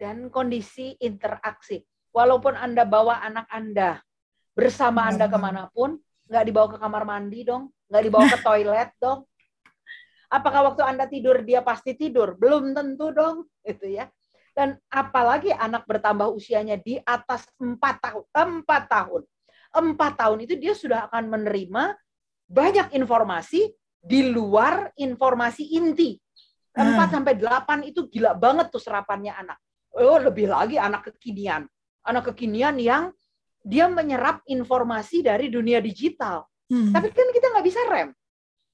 [0.00, 3.98] Dan kondisi interaksi walaupun Anda bawa anak Anda
[4.52, 5.32] bersama Anda hmm.
[5.32, 5.96] ke mana pun,
[6.28, 9.24] nggak dibawa ke kamar mandi dong, nggak dibawa ke toilet dong.
[10.32, 12.36] Apakah waktu Anda tidur dia pasti tidur?
[12.40, 14.08] Belum tentu dong, itu ya.
[14.52, 19.22] Dan apalagi anak bertambah usianya di atas empat tahun, empat tahun,
[19.72, 21.96] empat tahun itu dia sudah akan menerima
[22.52, 26.16] banyak informasi di luar informasi inti.
[26.72, 27.16] Empat hmm.
[27.16, 29.60] sampai delapan itu gila banget tuh serapannya anak.
[29.92, 31.68] Oh, lebih lagi anak kekinian
[32.06, 33.14] anak kekinian yang
[33.62, 36.46] dia menyerap informasi dari dunia digital.
[36.66, 36.90] Hmm.
[36.90, 38.10] Tapi kan kita nggak bisa rem.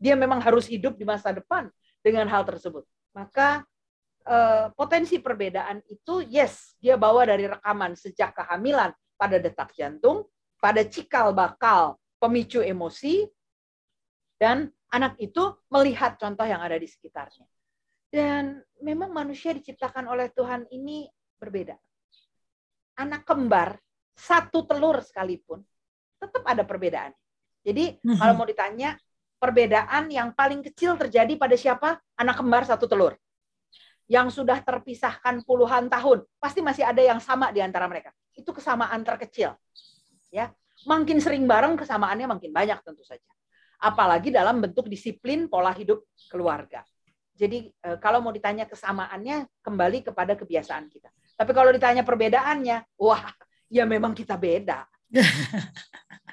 [0.01, 1.69] Dia memang harus hidup di masa depan
[2.01, 2.89] dengan hal tersebut.
[3.13, 3.65] Maka
[4.25, 10.25] eh, potensi perbedaan itu yes, dia bawa dari rekaman sejak kehamilan pada detak jantung,
[10.57, 13.29] pada cikal bakal pemicu emosi,
[14.41, 17.45] dan anak itu melihat contoh yang ada di sekitarnya.
[18.09, 21.05] Dan memang manusia diciptakan oleh Tuhan ini
[21.37, 21.77] berbeda
[22.99, 23.79] anak kembar
[24.19, 25.63] satu telur sekalipun
[26.19, 27.15] tetap ada perbedaan.
[27.63, 28.19] Jadi mhm.
[28.19, 28.99] kalau mau ditanya
[29.39, 32.03] perbedaan yang paling kecil terjadi pada siapa?
[32.19, 33.15] Anak kembar satu telur.
[34.11, 38.11] Yang sudah terpisahkan puluhan tahun, pasti masih ada yang sama di antara mereka.
[38.35, 39.55] Itu kesamaan terkecil.
[40.33, 40.51] Ya,
[40.89, 43.29] makin sering bareng kesamaannya makin banyak tentu saja.
[43.79, 46.83] Apalagi dalam bentuk disiplin pola hidup keluarga.
[47.39, 51.13] Jadi eh, kalau mau ditanya kesamaannya kembali kepada kebiasaan kita.
[51.39, 53.31] Tapi kalau ditanya perbedaannya, wah
[53.71, 54.83] ya memang kita beda.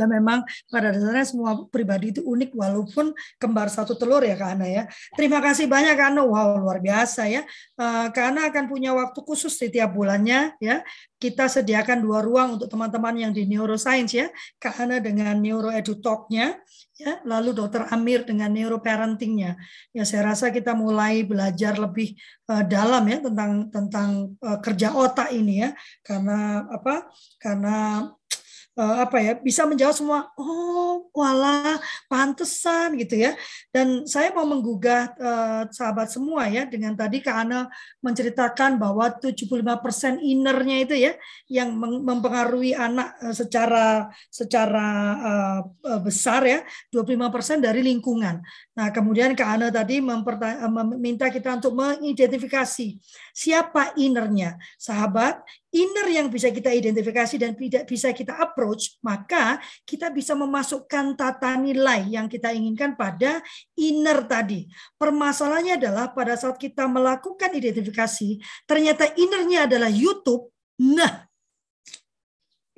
[0.00, 0.40] ya memang
[0.72, 4.82] pada dasarnya semua pribadi itu unik walaupun kembar satu telur ya Kak Ana ya.
[5.12, 6.24] Terima kasih banyak Kak Ana.
[6.24, 7.44] Wow, luar biasa ya.
[7.76, 10.80] Eh, Kak Ana akan punya waktu khusus setiap bulannya ya.
[11.20, 14.26] Kita sediakan dua ruang untuk teman-teman yang di neuroscience ya.
[14.56, 16.56] Kak Ana dengan neuroedutalk-nya
[16.96, 19.56] ya, lalu Dokter Amir dengan neuroparentingnya.
[19.92, 22.16] Ya saya rasa kita mulai belajar lebih
[22.48, 25.70] uh, dalam ya tentang tentang uh, kerja otak ini ya.
[26.00, 27.08] Karena apa?
[27.36, 28.08] Karena
[28.80, 31.76] uh, apa ya bisa menjawab semua oh wala
[32.08, 33.36] pantesan gitu ya
[33.68, 37.68] dan saya mau menggugah uh, sahabat semua ya dengan tadi Kak Ana
[38.00, 41.12] menceritakan bahwa 75% innernya itu ya
[41.52, 44.88] yang mempengaruhi anak uh, secara secara
[45.20, 46.60] uh, besar ya
[46.94, 48.40] 25% dari lingkungan.
[48.78, 52.96] Nah, kemudian Kak Ana tadi meminta kita untuk mengidentifikasi
[53.34, 54.56] siapa innernya.
[54.78, 55.42] Sahabat,
[55.74, 58.69] inner yang bisa kita identifikasi dan tidak bisa kita approach,
[59.00, 59.58] maka
[59.88, 63.40] kita bisa memasukkan tata nilai yang kita inginkan pada
[63.78, 64.68] inner tadi.
[64.98, 70.52] Permasalahannya adalah pada saat kita melakukan identifikasi, ternyata innernya adalah YouTube.
[70.80, 71.30] Nah,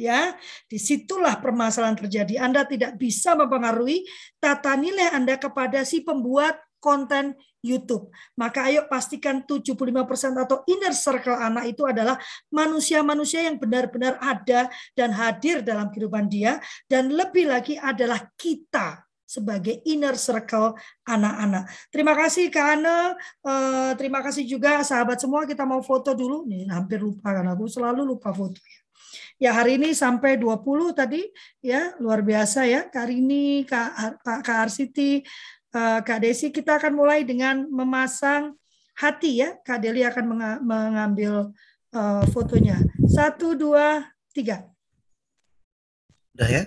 [0.02, 0.34] ya
[0.66, 2.42] di situlah permasalahan terjadi.
[2.42, 4.02] Anda tidak bisa mempengaruhi
[4.42, 8.10] tata nilai Anda kepada si pembuat konten YouTube.
[8.34, 9.86] Maka ayo pastikan 75%
[10.34, 12.18] atau inner circle anak itu adalah
[12.50, 14.66] manusia-manusia yang benar-benar ada
[14.98, 16.58] dan hadir dalam kehidupan dia.
[16.90, 20.76] Dan lebih lagi adalah kita sebagai inner circle
[21.08, 21.64] anak-anak.
[21.88, 23.16] Terima kasih Kak Ana.
[23.40, 25.48] Uh, terima kasih juga sahabat semua.
[25.48, 26.44] Kita mau foto dulu.
[26.44, 28.58] Nih hampir lupa karena aku selalu lupa foto.
[29.40, 31.22] Ya hari ini sampai 20 tadi
[31.64, 32.90] ya luar biasa ya.
[32.90, 38.52] Kak Rini, Kak, Kak Arsiti, Eh, Kak Desi, kita akan mulai dengan memasang
[38.92, 39.56] hati ya.
[39.64, 41.56] Kak Deli akan mengambil
[41.96, 42.76] uh, fotonya.
[43.08, 44.04] Satu, dua,
[44.36, 44.68] tiga.
[46.36, 46.62] Udah ya?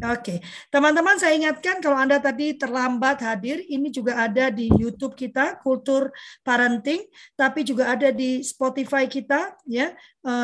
[0.00, 0.40] Oke,
[0.72, 6.08] teman-teman saya ingatkan kalau Anda tadi terlambat hadir, ini juga ada di YouTube kita, Kultur
[6.40, 7.04] Parenting,
[7.36, 9.92] tapi juga ada di Spotify kita, ya.
[10.20, 10.34] E,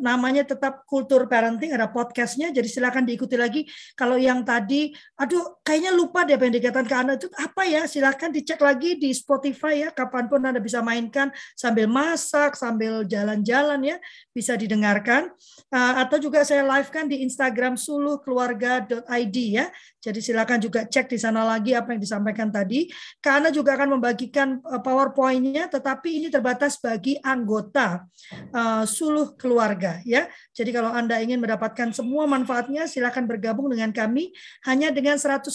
[0.00, 3.68] namanya tetap Kultur Parenting, ada podcastnya, jadi silakan diikuti lagi.
[3.92, 4.88] Kalau yang tadi,
[5.20, 7.84] aduh, kayaknya lupa deh dikatakan ke Anda itu apa ya?
[7.84, 13.84] Silakan dicek lagi di Spotify ya, kapan pun Anda bisa mainkan sambil masak, sambil jalan-jalan
[13.84, 13.96] ya,
[14.32, 15.28] bisa didengarkan.
[15.68, 18.80] E, atau juga saya live kan di Instagram Suluh Keluarga
[19.18, 19.68] id ya.
[19.98, 22.86] Jadi silakan juga cek di sana lagi apa yang disampaikan tadi.
[23.18, 28.06] Karena juga akan membagikan eh, PowerPoint-nya, tetapi ini terbatas bagi anggota
[28.54, 30.26] uh, suluh keluarga ya.
[30.54, 34.30] Jadi kalau Anda ingin mendapatkan semua manfaatnya, silakan bergabung dengan kami
[34.66, 35.50] hanya dengan 150.000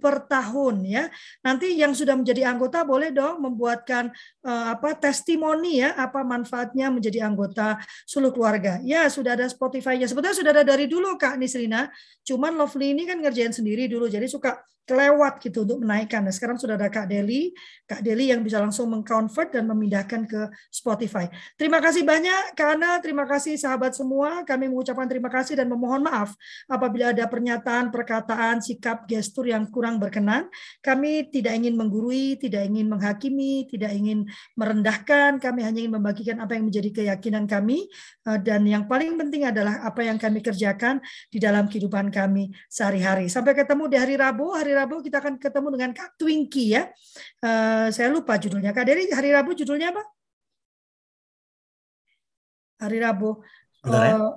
[0.00, 1.04] per tahun ya.
[1.44, 4.10] Nanti yang sudah menjadi anggota boleh dong membuatkan
[4.44, 8.82] uh, apa testimoni ya, apa manfaatnya menjadi anggota suluh keluarga.
[8.82, 10.10] Ya, sudah ada Spotify-nya.
[10.10, 11.88] Sebetulnya sudah ada dari dulu Kak Nisrina,
[12.26, 16.20] cuman Lovely ini kan ngerjain sendiri dulu, jadi suka kelewat gitu untuk menaikkan.
[16.20, 17.56] Nah, sekarang sudah ada Kak Deli,
[17.88, 21.28] Kak Deli yang bisa langsung mengconvert dan memindahkan ke Spotify.
[21.56, 24.44] Terima kasih banyak karena terima kasih sahabat semua.
[24.44, 26.36] Kami mengucapkan terima kasih dan memohon maaf
[26.68, 30.52] apabila ada pernyataan, perkataan, sikap, gestur yang kurang berkenan.
[30.84, 35.40] Kami tidak ingin menggurui, tidak ingin menghakimi, tidak ingin merendahkan.
[35.40, 37.88] Kami hanya ingin membagikan apa yang menjadi keyakinan kami
[38.28, 41.00] eh, dan yang paling penting adalah apa yang kami kerjakan
[41.32, 43.32] di dalam kehidupan kami sehari-hari.
[43.32, 44.52] Sampai ketemu di hari Rabu.
[44.52, 46.90] Hari Rabu kita akan ketemu dengan Kak Twinky ya.
[47.40, 48.76] Uh, saya lupa judulnya.
[48.76, 50.02] Kak Dery hari Rabu judulnya apa?
[52.84, 53.40] Hari Rabu.
[53.84, 54.36] Uh,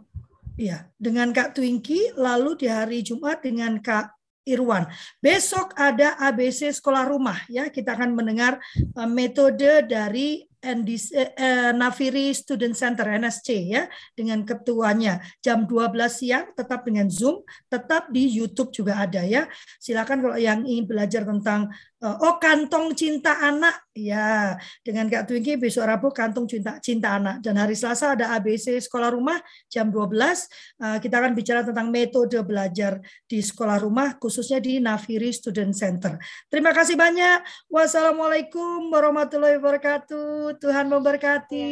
[0.55, 4.15] ya, dengan Kak Twinky, lalu di hari Jumat dengan Kak
[4.47, 4.87] Irwan.
[5.19, 7.67] Besok ada ABC sekolah rumah ya.
[7.67, 8.55] Kita akan mendengar
[8.95, 13.85] uh, metode dari NDC, eh, Naviri Student Center NSC ya
[14.17, 15.21] dengan ketuanya.
[15.39, 19.45] Jam 12 siang tetap dengan Zoom tetap di YouTube juga ada ya.
[19.77, 24.53] Silakan kalau yang ingin belajar tentang Eh, oh kantong cinta anak ya
[24.85, 29.09] dengan Kak Twinky besok Rabu kantong cinta cinta anak dan hari Selasa ada ABC sekolah
[29.09, 34.77] rumah jam 12 eh, kita akan bicara tentang metode belajar di sekolah rumah khususnya di
[34.77, 36.21] Naviri Student Center.
[36.53, 37.41] Terima kasih banyak.
[37.65, 40.61] Wassalamualaikum warahmatullahi wabarakatuh.
[40.61, 41.69] Tuhan memberkati.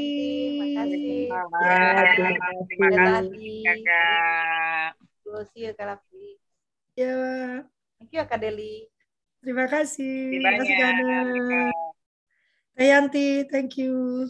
[0.73, 2.33] Ya, terima kasih.
[2.65, 3.61] Terima kasih.
[5.21, 5.73] Terima kasih.
[5.77, 6.01] Kak
[6.95, 7.15] Ya.
[7.99, 8.94] Thank you Kak Deli.
[9.45, 10.33] Terima kasih.
[10.33, 11.69] Terima kasih Gana.
[12.73, 14.25] Kayanti, thank you.